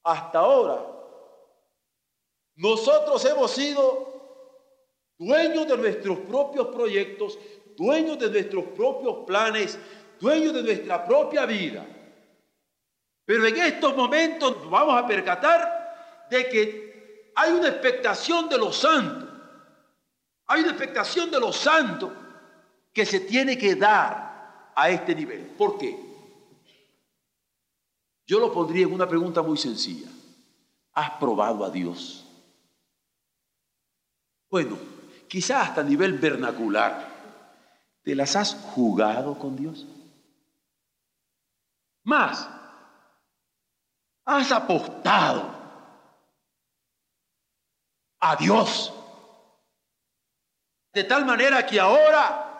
hasta 0.05 0.39
ahora, 0.39 0.87
nosotros 2.55 3.25
hemos 3.25 3.51
sido 3.51 4.11
dueños 5.19 5.67
de 5.67 5.77
nuestros 5.77 6.19
propios 6.21 6.69
proyectos, 6.69 7.39
dueños 7.77 8.19
de 8.19 8.31
nuestros 8.31 8.65
propios 8.67 9.25
planes, 9.27 9.79
dueños 10.21 10.55
de 10.55 10.63
nuestra 10.63 11.05
propia 11.05 11.47
vida. 11.47 11.85
Pero 13.25 13.47
en 13.47 13.57
estos 13.57 13.97
momentos 13.97 14.57
nos 14.59 14.71
vamos 14.71 15.03
a 15.03 15.07
percatar 15.07 16.29
de 16.31 16.49
que 16.49 17.33
hay 17.35 17.53
una 17.53 17.69
expectación 17.69 18.49
de 18.49 18.59
los 18.59 18.77
santos. 18.77 19.29
Hay 20.47 20.63
una 20.63 20.71
expectación 20.71 21.31
de 21.31 21.41
los 21.41 21.57
santos 21.57 22.11
que 22.93 23.07
se 23.07 23.21
tiene 23.21 23.57
que 23.57 23.77
dar 23.77 24.73
a 24.75 24.91
este 24.91 25.15
nivel. 25.15 25.47
¿Por 25.57 25.79
qué? 25.79 25.97
Yo 28.27 28.39
lo 28.39 28.53
pondría 28.53 28.85
en 28.85 28.93
una 28.93 29.09
pregunta 29.09 29.43
muy 29.43 29.57
sencilla. 29.57 30.09
¿Has 30.93 31.11
probado 31.13 31.65
a 31.65 31.71
Dios? 31.71 32.27
Bueno, 34.51 34.77
quizás 35.29 35.69
hasta 35.69 35.81
a 35.81 35.85
nivel 35.85 36.15
vernacular. 36.15 37.09
¿Te 38.03 38.15
las 38.15 38.35
has 38.35 38.55
jugado 38.55 39.39
con 39.39 39.57
Dios? 39.57 39.87
Más, 42.05 42.49
has 44.25 44.53
apostado 44.53 45.51
a 48.21 48.37
Dios. 48.37 48.93
De 50.93 51.05
tal 51.05 51.25
manera 51.25 51.65
que 51.67 51.79
ahora 51.79 52.51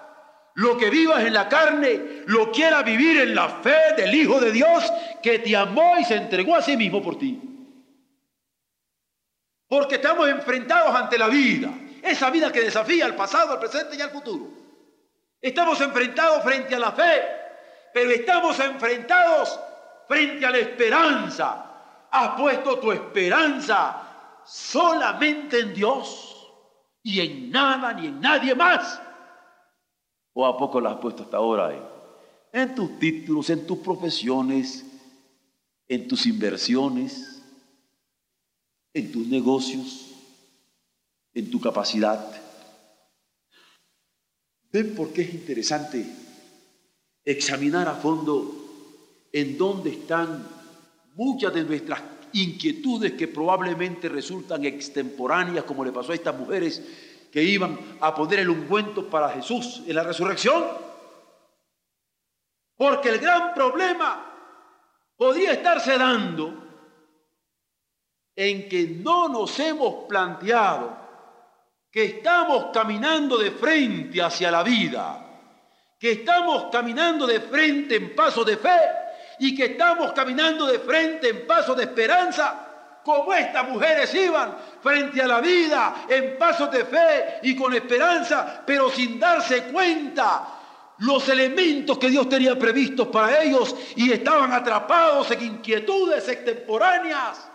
lo 0.55 0.77
que 0.77 0.91
vivas 0.91 1.25
en 1.25 1.33
la 1.33 1.49
carne 1.49 2.23
lo 2.27 2.51
quiera 2.51 2.83
vivir 2.83 3.21
en 3.21 3.35
la 3.35 3.49
fe 3.49 3.95
del 3.97 4.15
Hijo 4.15 4.41
de 4.41 4.53
Dios 4.53 4.91
que 5.23 5.39
te 5.39 5.57
amó 5.57 5.97
y 5.99 6.05
se 6.05 6.17
entregó 6.17 6.57
a 6.57 6.63
sí 6.63 6.77
mismo 6.77 7.03
por 7.03 7.19
ti. 7.19 7.41
Porque 9.69 9.97
estamos 9.97 10.29
enfrentados 10.29 10.95
ante 10.95 11.17
la 11.17 11.29
vida, 11.29 11.71
esa 12.03 12.31
vida 12.31 12.51
que 12.51 12.61
desafía 12.61 13.07
al 13.07 13.15
pasado, 13.15 13.53
al 13.53 13.61
presente 13.61 13.97
y 13.97 14.01
al 14.01 14.11
futuro. 14.11 14.49
Estamos 15.41 15.81
enfrentados 15.81 16.43
frente 16.43 16.75
a 16.75 16.79
la 16.79 16.93
fe, 16.93 17.40
pero 17.93 18.11
estamos 18.11 18.59
enfrentados 18.61 19.59
frente 20.07 20.47
a 20.47 20.51
la 20.51 20.59
esperanza. 20.59 21.67
Has 22.11 22.41
puesto 22.41 22.79
tu 22.79 22.93
esperanza 22.93 24.41
solamente 24.45 25.61
en 25.61 25.75
Dios 25.75 26.51
y 27.03 27.21
en 27.21 27.51
nada 27.51 27.93
ni 27.93 28.07
en 28.07 28.21
nadie 28.21 28.55
más. 28.55 29.01
¿O 30.33 30.47
a 30.47 30.57
poco 30.57 30.81
la 30.81 30.91
has 30.91 30.99
puesto 30.99 31.23
hasta 31.23 31.37
ahora? 31.37 31.73
En 32.53 32.75
tus 32.75 32.99
títulos, 32.99 33.51
en 33.51 33.67
tus 33.67 33.79
profesiones, 33.79 34.85
en 35.87 36.09
tus 36.09 36.27
inversiones, 36.27 37.43
en 38.93 39.13
tus 39.13 39.27
negocios, 39.27 40.11
en 41.33 41.51
tu 41.51 41.61
capacidad. 41.61 42.25
¿Ven 44.73 44.95
por 44.95 45.13
qué 45.13 45.23
es 45.23 45.35
interesante 45.35 46.30
examinar 47.25 47.89
a 47.89 47.95
fondo 47.95 48.55
en 49.33 49.59
dónde 49.59 49.91
están 49.91 50.47
muchas 51.15 51.53
de 51.53 51.65
nuestras 51.65 52.03
inquietudes 52.33 53.13
que 53.13 53.29
probablemente 53.29 54.09
resultan 54.09 54.65
extemporáneas, 54.65 55.65
como 55.65 55.85
le 55.85 55.93
pasó 55.93 56.13
a 56.13 56.15
estas 56.15 56.37
mujeres 56.37 56.83
que 57.31 57.43
iban 57.43 57.79
a 58.01 58.15
poner 58.15 58.41
el 58.41 58.51
ungüento 58.51 59.09
para 59.09 59.31
Jesús 59.31 59.83
en 59.87 59.95
la 59.95 60.03
resurrección? 60.03 60.65
Porque 62.77 63.11
el 63.11 63.19
gran 63.19 63.55
problema 63.55 64.27
podría 65.17 65.53
estarse 65.53 65.99
dando 65.99 66.55
en 68.35 68.69
que 68.69 68.87
no 68.87 69.29
nos 69.29 69.59
hemos 69.61 70.07
planteado 70.09 70.99
que 71.91 72.05
estamos 72.05 72.67
caminando 72.73 73.37
de 73.37 73.51
frente 73.51 74.23
hacia 74.23 74.51
la 74.51 74.63
vida 74.63 75.30
que 76.01 76.13
estamos 76.13 76.69
caminando 76.73 77.27
de 77.27 77.41
frente 77.41 77.97
en 77.97 78.17
paso 78.17 78.43
de 78.43 78.57
fe 78.57 78.81
y 79.39 79.55
que 79.55 79.67
estamos 79.67 80.13
caminando 80.13 80.67
de 80.67 80.79
frente 80.79 81.29
en 81.29 81.47
paso 81.47 81.75
de 81.75 81.85
esperanza, 81.85 83.01
como 83.05 83.35
estas 83.35 83.69
mujeres 83.69 84.15
iban 84.15 84.57
frente 84.83 85.21
a 85.21 85.27
la 85.27 85.43
vida 85.43 86.07
en 86.09 86.39
pasos 86.39 86.71
de 86.71 86.87
fe 86.87 87.41
y 87.43 87.55
con 87.55 87.75
esperanza, 87.75 88.63
pero 88.65 88.89
sin 88.91 89.21
darse 89.21 89.65
cuenta 89.65 90.57
los 91.01 91.29
elementos 91.29 91.99
que 91.99 92.09
Dios 92.09 92.31
tenía 92.31 92.59
previstos 92.59 93.09
para 93.09 93.43
ellos 93.43 93.77
y 93.97 94.11
estaban 94.11 94.55
atrapados 94.55 95.31
en 95.33 95.43
inquietudes 95.45 96.27
extemporáneas, 96.29 97.47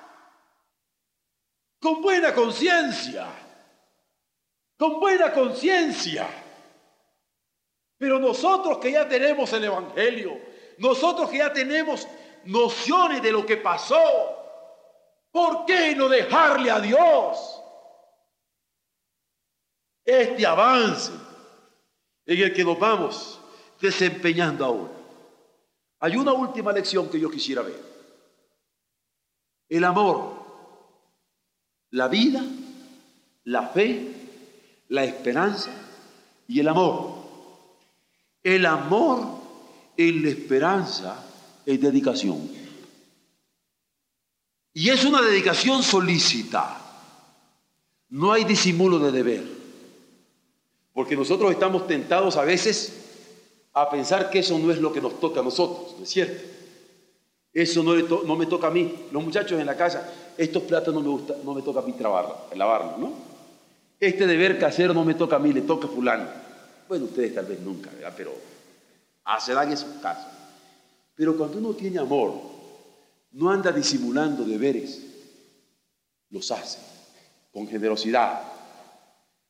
con 1.79 1.99
buena 1.99 2.31
conciencia, 2.31 3.25
con 4.77 4.99
buena 4.99 5.31
conciencia. 5.33 6.44
Pero 7.97 8.19
nosotros 8.19 8.77
que 8.79 8.91
ya 8.91 9.07
tenemos 9.07 9.51
el 9.53 9.63
Evangelio, 9.63 10.37
nosotros 10.77 11.29
que 11.29 11.37
ya 11.37 11.53
tenemos 11.53 12.07
nociones 12.45 13.21
de 13.21 13.31
lo 13.31 13.45
que 13.45 13.57
pasó, 13.57 13.97
¿por 15.31 15.65
qué 15.65 15.95
no 15.95 16.09
dejarle 16.09 16.71
a 16.71 16.79
Dios 16.79 17.61
este 20.03 20.45
avance 20.45 21.11
en 22.25 22.41
el 22.41 22.53
que 22.53 22.63
nos 22.63 22.77
vamos 22.77 23.39
desempeñando 23.79 24.65
ahora? 24.65 24.93
Hay 25.99 26.17
una 26.17 26.33
última 26.33 26.73
lección 26.73 27.09
que 27.09 27.19
yo 27.19 27.31
quisiera 27.31 27.61
ver. 27.61 27.81
El 29.69 29.83
amor, 29.83 30.33
la 31.91 32.07
vida, 32.09 32.43
la 33.45 33.69
fe, 33.69 34.11
la 34.89 35.05
esperanza 35.05 35.71
y 36.47 36.59
el 36.59 36.67
amor 36.67 37.14
el 38.45 38.67
amor 38.67 39.25
en 39.97 40.23
la 40.23 40.29
esperanza 40.29 41.25
es 41.65 41.81
dedicación. 41.81 42.47
Y 44.71 44.89
es 44.89 45.03
una 45.03 45.19
dedicación 45.19 45.81
solícita. 45.81 46.79
No 48.09 48.31
hay 48.31 48.43
disimulo 48.43 48.99
de 48.99 49.11
deber. 49.11 49.43
Porque 50.93 51.15
nosotros 51.15 51.51
estamos 51.51 51.87
tentados 51.87 52.37
a 52.37 52.43
veces 52.43 53.01
a 53.73 53.89
pensar 53.89 54.29
que 54.29 54.39
eso 54.39 54.59
no 54.59 54.71
es 54.71 54.77
lo 54.77 54.93
que 54.93 55.01
nos 55.01 55.19
toca 55.19 55.39
a 55.39 55.43
nosotros, 55.43 55.95
¿no 55.97 56.03
es 56.03 56.09
cierto? 56.09 56.41
Eso 57.51 57.81
no, 57.83 58.35
me 58.35 58.45
toca 58.45 58.67
a 58.67 58.71
mí. 58.71 59.07
Los 59.11 59.23
muchachos 59.23 59.59
en 59.59 59.65
la 59.65 59.75
casa, 59.75 60.07
estos 60.37 60.61
platos 60.63 60.93
no 60.93 61.01
me, 61.01 61.09
gusta, 61.09 61.33
no 61.43 61.55
me 61.55 61.63
toca 61.63 61.79
a 61.79 61.83
mí 61.83 61.95
lavarlos, 61.99 62.99
¿no? 62.99 63.11
Este 63.99 64.27
deber 64.27 64.59
casero 64.59 64.93
no 64.93 65.03
me 65.03 65.15
toca 65.15 65.37
a 65.37 65.39
mí, 65.39 65.51
le 65.51 65.61
toca 65.61 65.87
a 65.87 65.89
fulano. 65.89 66.44
Bueno, 66.87 67.05
ustedes 67.05 67.33
tal 67.33 67.45
vez 67.45 67.59
nunca, 67.59 67.89
¿verdad? 67.91 68.13
Pero 68.15 68.33
hacerán 69.23 69.71
esos 69.71 69.89
casos. 70.01 70.31
Pero 71.15 71.35
cuando 71.37 71.57
uno 71.57 71.73
tiene 71.73 71.99
amor, 71.99 72.33
no 73.31 73.49
anda 73.49 73.71
disimulando 73.71 74.43
deberes, 74.43 75.01
los 76.29 76.51
hace 76.51 76.79
con 77.51 77.67
generosidad. 77.67 78.41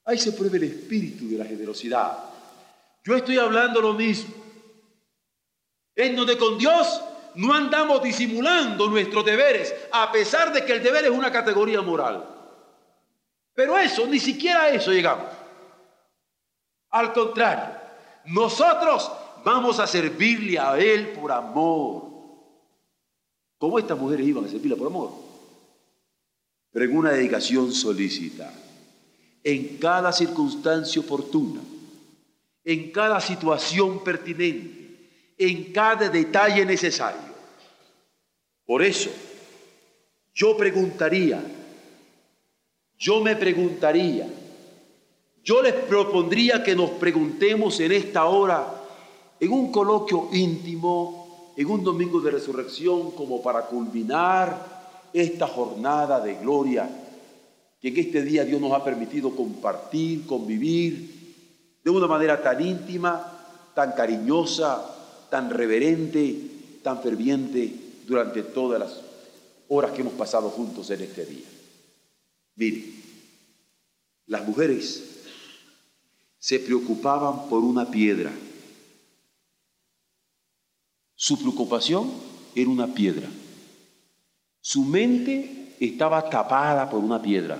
Ahí 0.05 0.17
se 0.19 0.33
prueba 0.33 0.57
el 0.57 0.63
espíritu 0.63 1.27
de 1.27 1.37
la 1.37 1.45
generosidad. 1.45 2.17
Yo 3.03 3.15
estoy 3.15 3.37
hablando 3.37 3.81
lo 3.81 3.93
mismo. 3.93 4.33
En 5.95 6.15
donde 6.15 6.37
con 6.37 6.57
Dios 6.57 7.01
no 7.35 7.53
andamos 7.53 8.03
disimulando 8.03 8.87
nuestros 8.87 9.25
deberes, 9.25 9.73
a 9.91 10.11
pesar 10.11 10.53
de 10.53 10.63
que 10.63 10.73
el 10.73 10.83
deber 10.83 11.05
es 11.05 11.11
una 11.11 11.31
categoría 11.31 11.81
moral. 11.81 12.23
Pero 13.53 13.77
eso, 13.77 14.05
ni 14.05 14.19
siquiera 14.19 14.63
a 14.63 14.69
eso 14.69 14.91
llegamos. 14.91 15.27
Al 16.95 17.11
contrario, 17.11 17.75
nosotros 18.27 19.11
vamos 19.43 19.81
a 19.81 19.85
servirle 19.85 20.57
a 20.57 20.79
Él 20.79 21.09
por 21.09 21.29
amor. 21.29 22.03
¿Cómo 23.57 23.77
estas 23.77 23.97
mujeres 23.97 24.25
iban 24.25 24.45
a 24.45 24.47
servirle 24.47 24.77
por 24.77 24.87
amor? 24.87 25.11
Pero 26.71 26.85
en 26.85 26.95
una 26.95 27.11
dedicación 27.11 27.73
solícita, 27.73 28.49
en 29.43 29.77
cada 29.77 30.13
circunstancia 30.13 31.01
oportuna, 31.01 31.59
en 32.63 32.93
cada 32.93 33.19
situación 33.19 34.01
pertinente, 34.01 35.33
en 35.37 35.73
cada 35.73 36.07
detalle 36.07 36.65
necesario. 36.65 37.35
Por 38.65 38.81
eso, 38.81 39.09
yo 40.33 40.55
preguntaría, 40.55 41.43
yo 42.97 43.19
me 43.19 43.35
preguntaría, 43.35 44.29
yo 45.45 45.61
les 45.61 45.73
propondría 45.73 46.63
que 46.63 46.75
nos 46.75 46.89
preguntemos 46.89 47.79
en 47.79 47.91
esta 47.91 48.25
hora, 48.25 48.81
en 49.39 49.51
un 49.51 49.71
coloquio 49.71 50.29
íntimo, 50.33 51.53
en 51.55 51.67
un 51.67 51.83
domingo 51.83 52.19
de 52.19 52.31
resurrección 52.31 53.11
como 53.11 53.43
para 53.43 53.67
culminar 53.67 55.09
esta 55.13 55.47
jornada 55.47 56.19
de 56.19 56.33
gloria 56.35 56.89
que 57.79 57.89
en 57.89 57.97
este 57.97 58.23
día 58.23 58.43
Dios 58.43 58.59
nos 58.59 58.73
ha 58.73 58.83
permitido 58.83 59.35
compartir, 59.35 60.25
convivir 60.25 61.79
de 61.83 61.91
una 61.91 62.07
manera 62.07 62.41
tan 62.41 62.65
íntima, 62.65 63.71
tan 63.75 63.91
cariñosa, 63.91 65.27
tan 65.29 65.51
reverente, 65.51 66.35
tan 66.81 67.03
ferviente 67.03 67.71
durante 68.07 68.41
todas 68.41 68.79
las 68.79 69.01
horas 69.67 69.91
que 69.91 70.01
hemos 70.01 70.13
pasado 70.13 70.49
juntos 70.49 70.89
en 70.89 71.01
este 71.01 71.25
día. 71.27 71.45
Mire, 72.55 72.85
las 74.25 74.47
mujeres 74.47 75.14
se 76.45 76.59
preocupaban 76.59 77.49
por 77.49 77.63
una 77.63 77.89
piedra. 77.89 78.31
Su 81.15 81.39
preocupación 81.39 82.13
era 82.53 82.69
una 82.69 82.85
piedra. 82.85 83.27
Su 84.61 84.83
mente 84.83 85.75
estaba 85.79 86.29
tapada 86.29 86.87
por 86.87 87.03
una 87.03 87.19
piedra. 87.19 87.57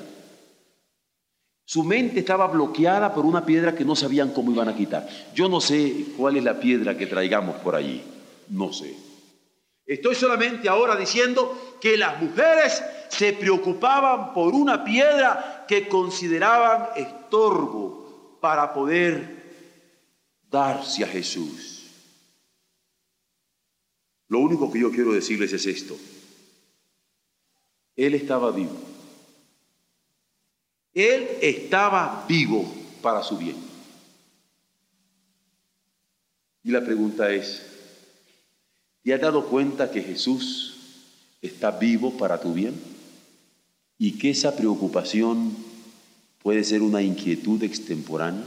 Su 1.66 1.84
mente 1.84 2.20
estaba 2.20 2.46
bloqueada 2.46 3.12
por 3.12 3.26
una 3.26 3.44
piedra 3.44 3.74
que 3.74 3.84
no 3.84 3.96
sabían 3.96 4.30
cómo 4.30 4.52
iban 4.52 4.70
a 4.70 4.76
quitar. 4.76 5.10
Yo 5.34 5.50
no 5.50 5.60
sé 5.60 6.14
cuál 6.16 6.38
es 6.38 6.44
la 6.44 6.60
piedra 6.60 6.96
que 6.96 7.08
traigamos 7.08 7.56
por 7.56 7.76
allí. 7.76 8.04
No 8.50 8.72
sé. 8.72 8.96
Estoy 9.88 10.14
solamente 10.14 10.70
ahora 10.70 10.96
diciendo 10.96 11.78
que 11.82 11.98
las 11.98 12.22
mujeres 12.22 12.84
se 13.10 13.34
preocupaban 13.34 14.32
por 14.36 14.54
una 14.54 14.84
piedra 14.84 15.66
que 15.68 15.88
consideraban 15.88 16.90
estorbo 16.96 18.05
para 18.46 18.72
poder 18.76 19.44
darse 20.52 21.04
a 21.04 21.08
Jesús. 21.08 21.88
Lo 24.28 24.38
único 24.38 24.72
que 24.72 24.82
yo 24.82 24.92
quiero 24.92 25.14
decirles 25.14 25.52
es 25.52 25.66
esto. 25.66 25.98
Él 27.96 28.14
estaba 28.14 28.52
vivo. 28.52 28.78
Él 30.94 31.28
estaba 31.42 32.24
vivo 32.30 32.72
para 33.02 33.24
su 33.24 33.36
bien. 33.36 33.56
Y 36.62 36.70
la 36.70 36.86
pregunta 36.86 37.32
es, 37.32 37.66
¿te 39.02 39.12
has 39.12 39.22
dado 39.22 39.48
cuenta 39.48 39.90
que 39.90 40.04
Jesús 40.04 40.76
está 41.42 41.72
vivo 41.72 42.16
para 42.16 42.40
tu 42.40 42.54
bien? 42.54 42.80
Y 43.98 44.20
que 44.20 44.30
esa 44.30 44.56
preocupación 44.56 45.75
puede 46.46 46.64
ser 46.64 46.84
una 46.84 47.02
inquietud 47.02 47.64
extemporánea, 47.64 48.46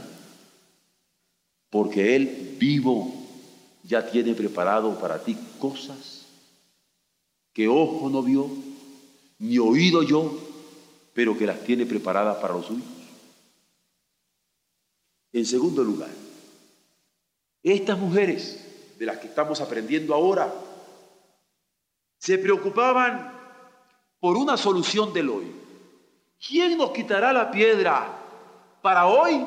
porque 1.69 2.15
Él 2.15 2.55
vivo 2.57 3.13
ya 3.83 4.09
tiene 4.09 4.33
preparado 4.35 4.97
para 4.97 5.21
ti 5.21 5.37
cosas 5.59 6.25
que 7.51 7.67
ojo 7.67 8.09
no 8.09 8.23
vio, 8.23 8.49
ni 9.39 9.57
oído 9.57 10.01
yo, 10.01 10.31
pero 11.13 11.37
que 11.37 11.45
las 11.45 11.61
tiene 11.65 11.85
preparadas 11.85 12.37
para 12.37 12.53
los 12.53 12.67
suyos. 12.67 12.85
En 15.33 15.45
segundo 15.45 15.83
lugar, 15.83 16.11
estas 17.61 17.99
mujeres 17.99 18.65
de 18.97 19.05
las 19.07 19.17
que 19.17 19.27
estamos 19.27 19.59
aprendiendo 19.59 20.15
ahora 20.15 20.53
se 22.17 22.37
preocupaban 22.37 23.37
por 24.21 24.37
una 24.37 24.55
solución 24.55 25.11
del 25.11 25.27
hoy. 25.27 25.68
¿Quién 26.39 26.77
nos 26.77 26.91
quitará 26.91 27.33
la 27.33 27.51
piedra 27.51 28.07
para 28.81 29.07
hoy 29.07 29.45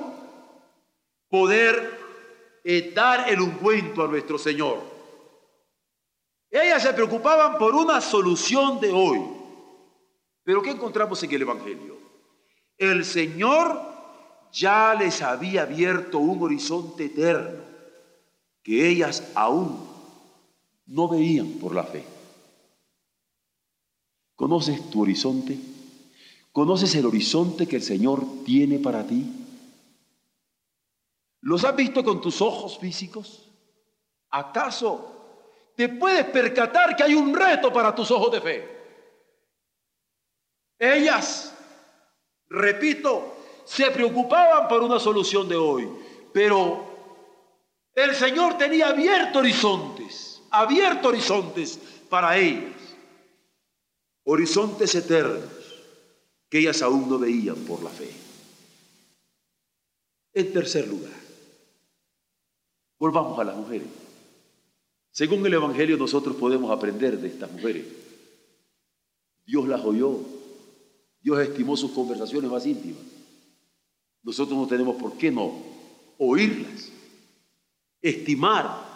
poder 1.28 1.98
eh, 2.64 2.92
dar 2.94 3.28
el 3.30 3.40
ungüento 3.40 4.04
a 4.04 4.08
nuestro 4.08 4.36
Señor? 4.36 4.78
Ellas 6.50 6.82
se 6.82 6.92
preocupaban 6.92 7.56
por 7.56 7.74
una 7.74 8.00
solución 8.02 8.78
de 8.78 8.92
hoy. 8.92 9.22
Pero 10.44 10.60
¿qué 10.60 10.70
encontramos 10.70 11.22
en 11.22 11.32
el 11.32 11.42
Evangelio? 11.42 11.96
El 12.76 13.06
Señor 13.06 13.80
ya 14.52 14.94
les 14.94 15.22
había 15.22 15.62
abierto 15.62 16.18
un 16.18 16.42
horizonte 16.42 17.06
eterno 17.06 17.62
que 18.62 18.86
ellas 18.86 19.30
aún 19.34 19.88
no 20.86 21.08
veían 21.08 21.52
por 21.52 21.74
la 21.74 21.84
fe. 21.84 22.04
¿Conoces 24.36 24.90
tu 24.90 25.02
horizonte? 25.02 25.71
¿Conoces 26.52 26.94
el 26.94 27.06
horizonte 27.06 27.66
que 27.66 27.76
el 27.76 27.82
Señor 27.82 28.44
tiene 28.44 28.78
para 28.78 29.06
ti? 29.06 29.24
¿Los 31.40 31.64
has 31.64 31.74
visto 31.74 32.04
con 32.04 32.20
tus 32.20 32.40
ojos 32.42 32.78
físicos? 32.78 33.50
¿Acaso 34.30 35.72
te 35.74 35.88
puedes 35.88 36.26
percatar 36.26 36.94
que 36.94 37.02
hay 37.02 37.14
un 37.14 37.34
reto 37.34 37.72
para 37.72 37.94
tus 37.94 38.10
ojos 38.10 38.30
de 38.32 38.40
fe? 38.40 38.82
Ellas, 40.78 41.54
repito, 42.48 43.36
se 43.64 43.90
preocupaban 43.90 44.68
por 44.68 44.82
una 44.82 45.00
solución 45.00 45.48
de 45.48 45.56
hoy, 45.56 45.88
pero 46.32 46.84
el 47.94 48.14
Señor 48.14 48.58
tenía 48.58 48.88
abiertos 48.88 49.36
horizontes, 49.36 50.42
abiertos 50.50 51.06
horizontes 51.06 51.78
para 52.08 52.36
ellas 52.36 52.82
horizontes 54.24 54.94
eternos 54.94 55.61
que 56.52 56.58
ellas 56.58 56.82
aún 56.82 57.08
no 57.08 57.18
veían 57.18 57.56
por 57.64 57.82
la 57.82 57.88
fe. 57.88 58.10
En 60.34 60.52
tercer 60.52 60.86
lugar, 60.86 61.18
volvamos 62.98 63.38
a 63.38 63.44
las 63.44 63.56
mujeres. 63.56 63.88
Según 65.12 65.46
el 65.46 65.54
Evangelio 65.54 65.96
nosotros 65.96 66.36
podemos 66.36 66.70
aprender 66.70 67.18
de 67.18 67.28
estas 67.28 67.50
mujeres. 67.50 67.86
Dios 69.46 69.66
las 69.66 69.82
oyó, 69.82 70.20
Dios 71.22 71.40
estimó 71.40 71.74
sus 71.74 71.92
conversaciones 71.92 72.50
más 72.50 72.66
íntimas. 72.66 73.00
Nosotros 74.22 74.58
no 74.58 74.66
tenemos 74.66 74.96
por 74.96 75.16
qué 75.16 75.30
no 75.30 75.54
oírlas, 76.18 76.92
estimar 78.02 78.92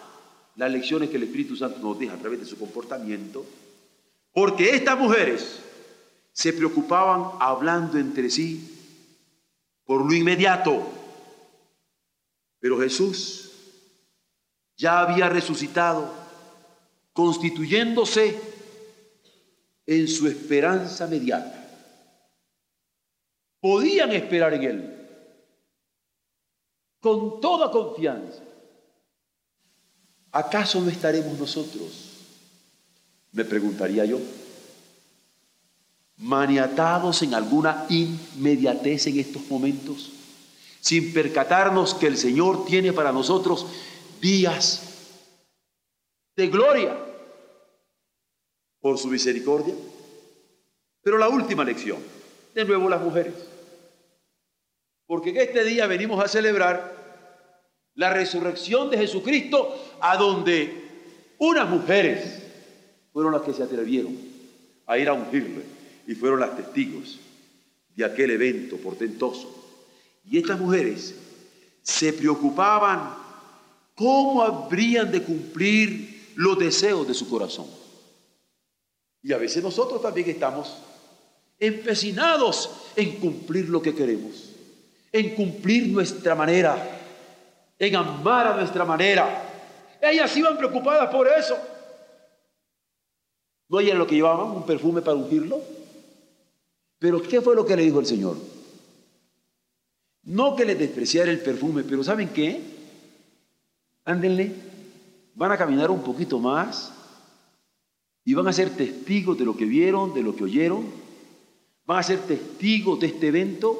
las 0.57 0.71
lecciones 0.71 1.09
que 1.09 1.17
el 1.17 1.23
Espíritu 1.23 1.55
Santo 1.55 1.79
nos 1.79 1.97
deja 1.97 2.13
a 2.13 2.19
través 2.19 2.39
de 2.39 2.45
su 2.45 2.55
comportamiento 2.59 3.43
porque 4.31 4.75
estas 4.75 4.99
mujeres 4.99 5.63
se 6.37 6.53
preocupaban 6.53 7.31
hablando 7.39 7.97
entre 7.97 8.29
sí 8.29 9.01
por 9.83 10.05
lo 10.05 10.13
inmediato. 10.13 10.87
Pero 12.59 12.79
Jesús 12.79 13.51
ya 14.75 14.99
había 14.99 15.29
resucitado, 15.29 16.13
constituyéndose 17.11 18.39
en 19.87 20.07
su 20.07 20.27
esperanza 20.27 21.07
mediata. 21.07 21.71
Podían 23.59 24.11
esperar 24.11 24.53
en 24.53 24.63
Él 24.63 25.09
con 26.99 27.41
toda 27.41 27.71
confianza. 27.71 28.43
¿Acaso 30.31 30.81
no 30.81 30.91
estaremos 30.91 31.39
nosotros 31.39 32.13
me 33.31 33.43
preguntaría 33.43 34.05
yo, 34.05 34.19
maniatados 36.17 37.21
en 37.21 37.33
alguna 37.33 37.85
inmediatez 37.89 39.07
en 39.07 39.19
estos 39.19 39.47
momentos, 39.49 40.11
sin 40.79 41.13
percatarnos 41.13 41.93
que 41.93 42.07
el 42.07 42.17
Señor 42.17 42.65
tiene 42.65 42.91
para 42.91 43.11
nosotros 43.11 43.67
días 44.19 44.81
de 46.35 46.47
gloria 46.47 46.97
por 48.79 48.97
su 48.97 49.07
misericordia. 49.07 49.75
Pero 51.01 51.17
la 51.17 51.29
última 51.29 51.63
lección, 51.63 51.99
de 52.53 52.65
nuevo 52.65 52.89
las 52.89 53.01
mujeres, 53.01 53.33
porque 55.05 55.29
en 55.29 55.37
este 55.37 55.63
día 55.63 55.87
venimos 55.87 56.23
a 56.23 56.27
celebrar 56.27 56.95
la 57.93 58.11
resurrección 58.11 58.89
de 58.89 58.97
Jesucristo, 58.97 59.97
a 60.01 60.17
donde 60.17 60.85
unas 61.37 61.69
mujeres 61.69 62.43
fueron 63.13 63.33
las 63.33 63.43
que 63.43 63.53
se 63.53 63.63
atrevieron 63.63 64.17
a 64.85 64.97
ir 64.97 65.07
a 65.09 65.13
ungirle 65.13 65.76
y 66.07 66.15
fueron 66.15 66.39
las 66.39 66.55
testigos 66.55 67.19
de 67.95 68.05
aquel 68.05 68.31
evento 68.31 68.77
portentoso. 68.77 69.53
Y 70.25 70.37
estas 70.37 70.59
mujeres 70.59 71.13
se 71.83 72.13
preocupaban 72.13 73.13
cómo 73.93 74.41
habrían 74.41 75.11
de 75.11 75.21
cumplir 75.21 76.31
los 76.35 76.57
deseos 76.57 77.07
de 77.07 77.13
su 77.13 77.29
corazón. 77.29 77.67
Y 79.21 79.33
a 79.33 79.37
veces 79.37 79.61
nosotros 79.61 80.01
también 80.01 80.29
estamos 80.29 80.77
empecinados 81.59 82.71
en 82.95 83.19
cumplir 83.19 83.67
lo 83.67 83.81
que 83.81 83.93
queremos, 83.93 84.51
en 85.11 85.35
cumplir 85.35 85.87
nuestra 85.87 86.35
manera, 86.35 87.01
en 87.77 87.95
amar 87.95 88.47
a 88.47 88.55
nuestra 88.55 88.85
manera. 88.85 89.43
Ellas 90.01 90.35
iban 90.37 90.57
preocupadas 90.57 91.09
por 91.09 91.27
eso. 91.27 91.57
¿No 93.67 93.79
era 93.81 93.95
lo 93.95 94.07
que 94.07 94.15
llevaban? 94.15 94.51
¿Un 94.51 94.65
perfume 94.65 95.01
para 95.01 95.17
ungirlo? 95.17 95.76
Pero 96.99 97.21
¿qué 97.21 97.41
fue 97.41 97.55
lo 97.55 97.65
que 97.65 97.75
le 97.75 97.83
dijo 97.83 97.99
el 97.99 98.05
Señor? 98.05 98.37
No 100.23 100.55
que 100.55 100.65
le 100.65 100.75
despreciara 100.75 101.31
el 101.31 101.39
perfume, 101.39 101.83
pero 101.83 102.03
¿saben 102.03 102.29
qué? 102.29 102.59
Ándenle, 104.03 104.51
van 105.35 105.51
a 105.51 105.57
caminar 105.57 105.91
un 105.91 106.01
poquito 106.01 106.39
más 106.39 106.91
y 108.25 108.33
van 108.33 108.47
a 108.47 108.53
ser 108.53 108.71
testigos 108.71 109.37
de 109.37 109.45
lo 109.45 109.55
que 109.55 109.65
vieron, 109.65 110.13
de 110.13 110.23
lo 110.23 110.35
que 110.35 110.43
oyeron, 110.43 110.85
van 111.85 111.99
a 111.99 112.03
ser 112.03 112.19
testigos 112.19 112.99
de 112.99 113.07
este 113.07 113.27
evento, 113.27 113.79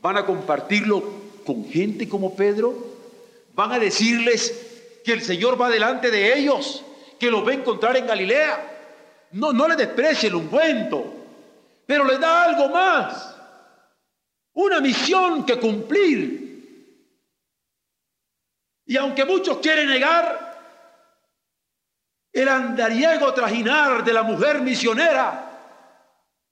van 0.00 0.16
a 0.16 0.24
compartirlo 0.24 1.02
con 1.44 1.66
gente 1.66 2.08
como 2.08 2.34
Pedro, 2.34 2.74
van 3.54 3.72
a 3.72 3.78
decirles 3.78 5.00
que 5.04 5.12
el 5.12 5.20
Señor 5.20 5.60
va 5.60 5.68
delante 5.68 6.10
de 6.10 6.38
ellos, 6.38 6.84
que 7.18 7.30
los 7.30 7.46
va 7.46 7.50
a 7.50 7.54
encontrar 7.54 7.96
en 7.96 8.06
Galilea. 8.06 9.26
No, 9.32 9.52
no 9.52 9.68
les 9.68 9.76
desprecie 9.76 10.28
el 10.28 10.36
ungüento, 10.36 11.17
pero 11.88 12.04
les 12.04 12.20
da 12.20 12.42
algo 12.42 12.68
más, 12.68 13.34
una 14.52 14.78
misión 14.78 15.46
que 15.46 15.58
cumplir. 15.58 16.46
Y 18.84 18.94
aunque 18.98 19.24
muchos 19.24 19.56
quieren 19.56 19.88
negar, 19.88 20.60
el 22.30 22.46
andariego 22.46 23.32
trajinar 23.32 24.04
de 24.04 24.12
la 24.12 24.22
mujer 24.22 24.60
misionera, 24.60 25.48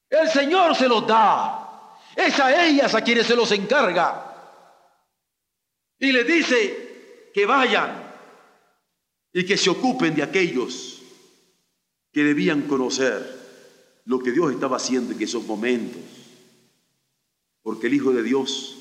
el 0.09 0.27
Señor 0.31 0.75
se 0.75 0.89
los 0.89 1.07
da. 1.07 1.93
Es 2.17 2.41
a 2.41 2.65
ellas 2.65 2.95
a 2.95 3.03
quienes 3.03 3.27
se 3.27 3.37
los 3.37 3.53
encarga. 3.53 4.35
Y 5.99 6.13
les 6.13 6.27
dice 6.27 7.31
que 7.35 7.45
vayan 7.45 8.11
y 9.35 9.45
que 9.45 9.59
se 9.59 9.69
ocupen 9.69 10.15
de 10.15 10.23
aquellos 10.23 11.03
que 12.11 12.25
debían 12.25 12.63
conocer 12.63 13.36
lo 14.07 14.19
que 14.21 14.33
Dios 14.33 14.53
estaba 14.53 14.77
haciendo 14.77 15.13
en 15.13 15.23
esos 15.23 15.45
momentos. 15.45 16.01
Porque 17.63 17.89
el 17.89 17.95
Hijo 17.95 18.13
de 18.13 18.23
Dios, 18.23 18.77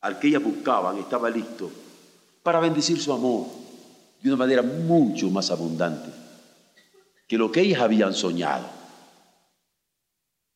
al 0.00 0.18
que 0.18 0.28
ellas 0.28 0.42
buscaban, 0.42 0.98
estaba 0.98 1.30
listo 1.30 1.70
para 2.42 2.58
bendecir 2.58 3.00
su 3.00 3.12
amor 3.12 3.46
de 4.20 4.28
una 4.28 4.36
manera 4.36 4.62
mucho 4.62 5.30
más 5.30 5.50
abundante 5.50 6.10
que 7.28 7.38
lo 7.38 7.50
que 7.50 7.60
ellas 7.60 7.80
habían 7.80 8.12
soñado. 8.12 8.66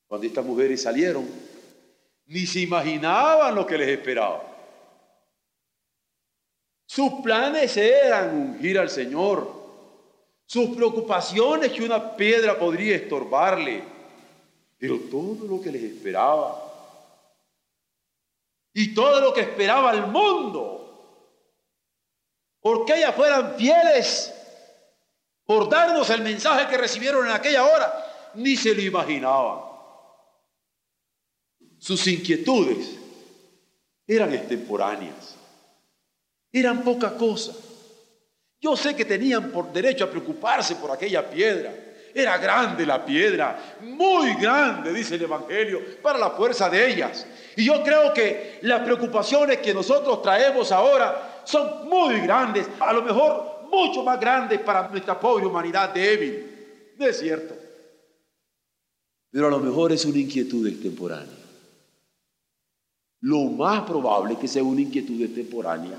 Cuando 0.07 0.27
estas 0.27 0.45
mujeres 0.45 0.83
salieron, 0.83 1.27
ni 2.27 2.47
se 2.47 2.61
imaginaban 2.61 3.55
lo 3.55 3.67
que 3.67 3.79
les 3.79 3.89
esperaba. 3.89 4.43
Sus 6.87 7.13
planes 7.23 7.77
eran 7.77 8.37
ungir 8.37 8.79
al 8.79 8.91
Señor. 8.91 9.56
Sus 10.47 10.75
preocupaciones 10.77 11.73
que 11.73 11.85
una 11.85 12.17
piedra 12.17 12.59
podría 12.59 12.97
estorbarle. 12.97 13.83
Pero 14.79 14.99
todo 15.11 15.47
lo 15.47 15.61
que 15.61 15.73
les 15.73 15.83
esperaba 15.83 16.63
y 18.73 18.95
todo 18.95 19.21
lo 19.21 19.33
que 19.33 19.41
esperaba 19.41 19.93
el 19.93 20.07
mundo 20.07 20.77
porque 22.67 22.97
ellas 22.97 23.15
fueran 23.15 23.55
fieles 23.55 24.35
por 25.45 25.69
darnos 25.69 26.11
el 26.11 26.23
mensaje 26.23 26.67
que 26.69 26.77
recibieron 26.77 27.25
en 27.25 27.31
aquella 27.31 27.65
hora, 27.65 28.33
ni 28.35 28.57
se 28.57 28.75
lo 28.75 28.83
imaginaban. 28.83 29.61
Sus 31.79 32.05
inquietudes 32.09 32.91
eran 34.05 34.35
extemporáneas, 34.35 35.37
eran 36.51 36.83
poca 36.83 37.17
cosa. 37.17 37.55
Yo 38.67 38.77
sé 38.77 38.97
que 38.97 39.05
tenían 39.05 39.53
por 39.53 39.73
derecho 39.73 40.03
a 40.03 40.11
preocuparse 40.11 40.75
por 40.75 40.91
aquella 40.91 41.31
piedra. 41.31 41.73
Era 42.13 42.37
grande 42.37 42.85
la 42.85 43.05
piedra, 43.07 43.77
muy 43.81 44.35
grande, 44.35 44.93
dice 44.93 45.15
el 45.15 45.23
Evangelio, 45.23 45.81
para 46.03 46.19
la 46.19 46.31
fuerza 46.31 46.69
de 46.69 46.91
ellas. 46.91 47.25
Y 47.55 47.65
yo 47.65 47.81
creo 47.85 48.13
que 48.13 48.59
las 48.63 48.81
preocupaciones 48.81 49.59
que 49.59 49.73
nosotros 49.73 50.21
traemos 50.21 50.73
ahora 50.73 51.43
son 51.45 51.89
muy 51.89 52.19
grandes, 52.23 52.67
a 52.81 52.93
lo 52.93 53.03
mejor 53.03 53.69
mucho 53.71 54.03
más 54.03 54.19
grandes 54.19 54.59
para 54.59 54.89
nuestra 54.89 55.21
pobre 55.21 55.47
humanidad 55.47 55.95
débil. 55.95 56.93
No 56.99 57.07
es 57.07 57.21
cierto. 57.21 57.55
Pero 59.31 59.47
a 59.47 59.51
lo 59.51 59.61
mejor 59.61 59.93
es 59.93 60.05
una 60.05 60.19
inquietud 60.19 60.67
extemporánea. 60.67 61.39
Lo 63.21 63.45
más 63.45 63.83
probable 63.83 64.33
es 64.33 64.41
que 64.41 64.49
sea 64.49 64.65
una 64.65 64.81
inquietud 64.81 65.23
extemporánea. 65.23 65.99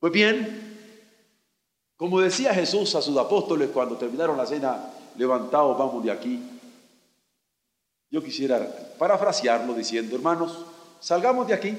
Pues 0.00 0.12
bien, 0.12 0.63
como 2.04 2.20
decía 2.20 2.52
Jesús 2.52 2.94
a 2.96 3.00
sus 3.00 3.16
apóstoles 3.16 3.70
cuando 3.70 3.96
terminaron 3.96 4.36
la 4.36 4.44
cena, 4.44 4.90
levantados, 5.16 5.78
vamos 5.78 6.04
de 6.04 6.10
aquí. 6.10 6.38
Yo 8.10 8.22
quisiera 8.22 8.60
parafrasearlo 8.98 9.72
diciendo, 9.72 10.14
hermanos, 10.14 10.66
salgamos 11.00 11.46
de 11.46 11.54
aquí 11.54 11.78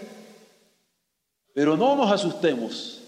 pero 1.54 1.78
no 1.78 1.96
nos 1.96 2.12
asustemos 2.12 3.02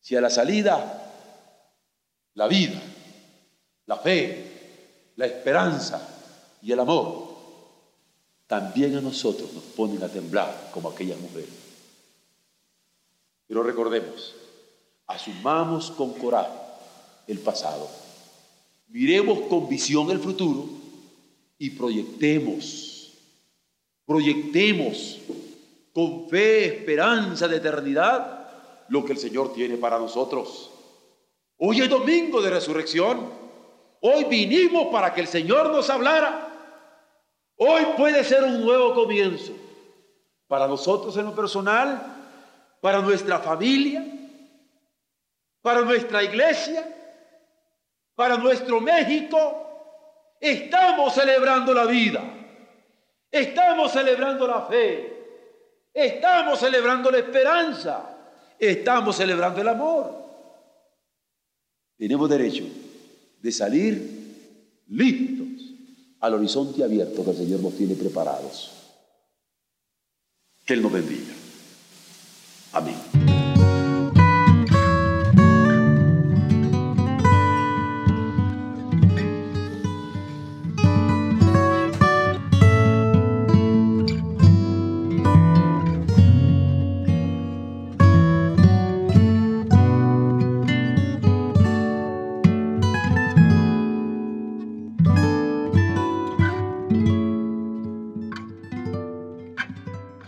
si 0.00 0.16
a 0.16 0.22
la 0.22 0.30
salida 0.30 1.12
la 2.32 2.48
vida, 2.48 2.80
la 3.84 3.98
fe, 3.98 5.12
la 5.16 5.26
esperanza 5.26 6.08
y 6.62 6.72
el 6.72 6.80
amor 6.80 7.28
también 8.46 8.96
a 8.96 9.02
nosotros 9.02 9.52
nos 9.52 9.64
ponen 9.64 10.02
a 10.02 10.08
temblar 10.08 10.70
como 10.72 10.88
aquellas 10.88 11.18
mujeres. 11.20 11.50
Pero 13.46 13.62
recordemos, 13.62 14.34
asumamos 15.06 15.90
con 15.90 16.12
coraje 16.14 16.50
el 17.26 17.38
pasado, 17.38 17.88
miremos 18.88 19.40
con 19.48 19.68
visión 19.68 20.10
el 20.10 20.18
futuro 20.18 20.68
y 21.58 21.70
proyectemos, 21.70 23.12
proyectemos 24.06 25.18
con 25.92 26.28
fe, 26.28 26.66
esperanza 26.66 27.46
de 27.48 27.56
eternidad, 27.56 28.48
lo 28.88 29.04
que 29.04 29.12
el 29.12 29.18
Señor 29.18 29.52
tiene 29.52 29.76
para 29.76 29.98
nosotros. 29.98 30.70
Hoy 31.56 31.80
es 31.80 31.88
domingo 31.88 32.42
de 32.42 32.50
resurrección. 32.50 33.30
Hoy 34.00 34.24
vinimos 34.24 34.88
para 34.92 35.14
que 35.14 35.20
el 35.20 35.28
Señor 35.28 35.70
nos 35.70 35.88
hablara. 35.88 36.48
Hoy 37.56 37.82
puede 37.96 38.24
ser 38.24 38.42
un 38.42 38.60
nuevo 38.60 38.94
comienzo 38.94 39.52
para 40.48 40.66
nosotros 40.66 41.16
en 41.16 41.26
lo 41.26 41.34
personal, 41.34 42.02
para 42.80 43.00
nuestra 43.00 43.38
familia, 43.38 44.04
para 45.64 45.80
nuestra 45.80 46.22
iglesia, 46.22 46.86
para 48.14 48.36
nuestro 48.36 48.82
México. 48.82 50.36
Estamos 50.38 51.14
celebrando 51.14 51.72
la 51.72 51.86
vida. 51.86 52.22
Estamos 53.30 53.90
celebrando 53.90 54.46
la 54.46 54.66
fe. 54.66 55.88
Estamos 55.94 56.58
celebrando 56.58 57.10
la 57.10 57.16
esperanza. 57.16 58.14
Estamos 58.58 59.16
celebrando 59.16 59.62
el 59.62 59.68
amor. 59.68 60.14
Tenemos 61.96 62.28
derecho 62.28 62.64
de 63.40 63.50
salir 63.50 64.84
listos 64.88 65.72
al 66.20 66.34
horizonte 66.34 66.84
abierto 66.84 67.24
que 67.24 67.30
el 67.30 67.36
Señor 67.38 67.60
nos 67.60 67.74
tiene 67.74 67.94
preparados. 67.94 68.70
Que 70.66 70.74
Él 70.74 70.82
nos 70.82 70.92
bendiga. 70.92 71.32
Amén. 72.72 73.33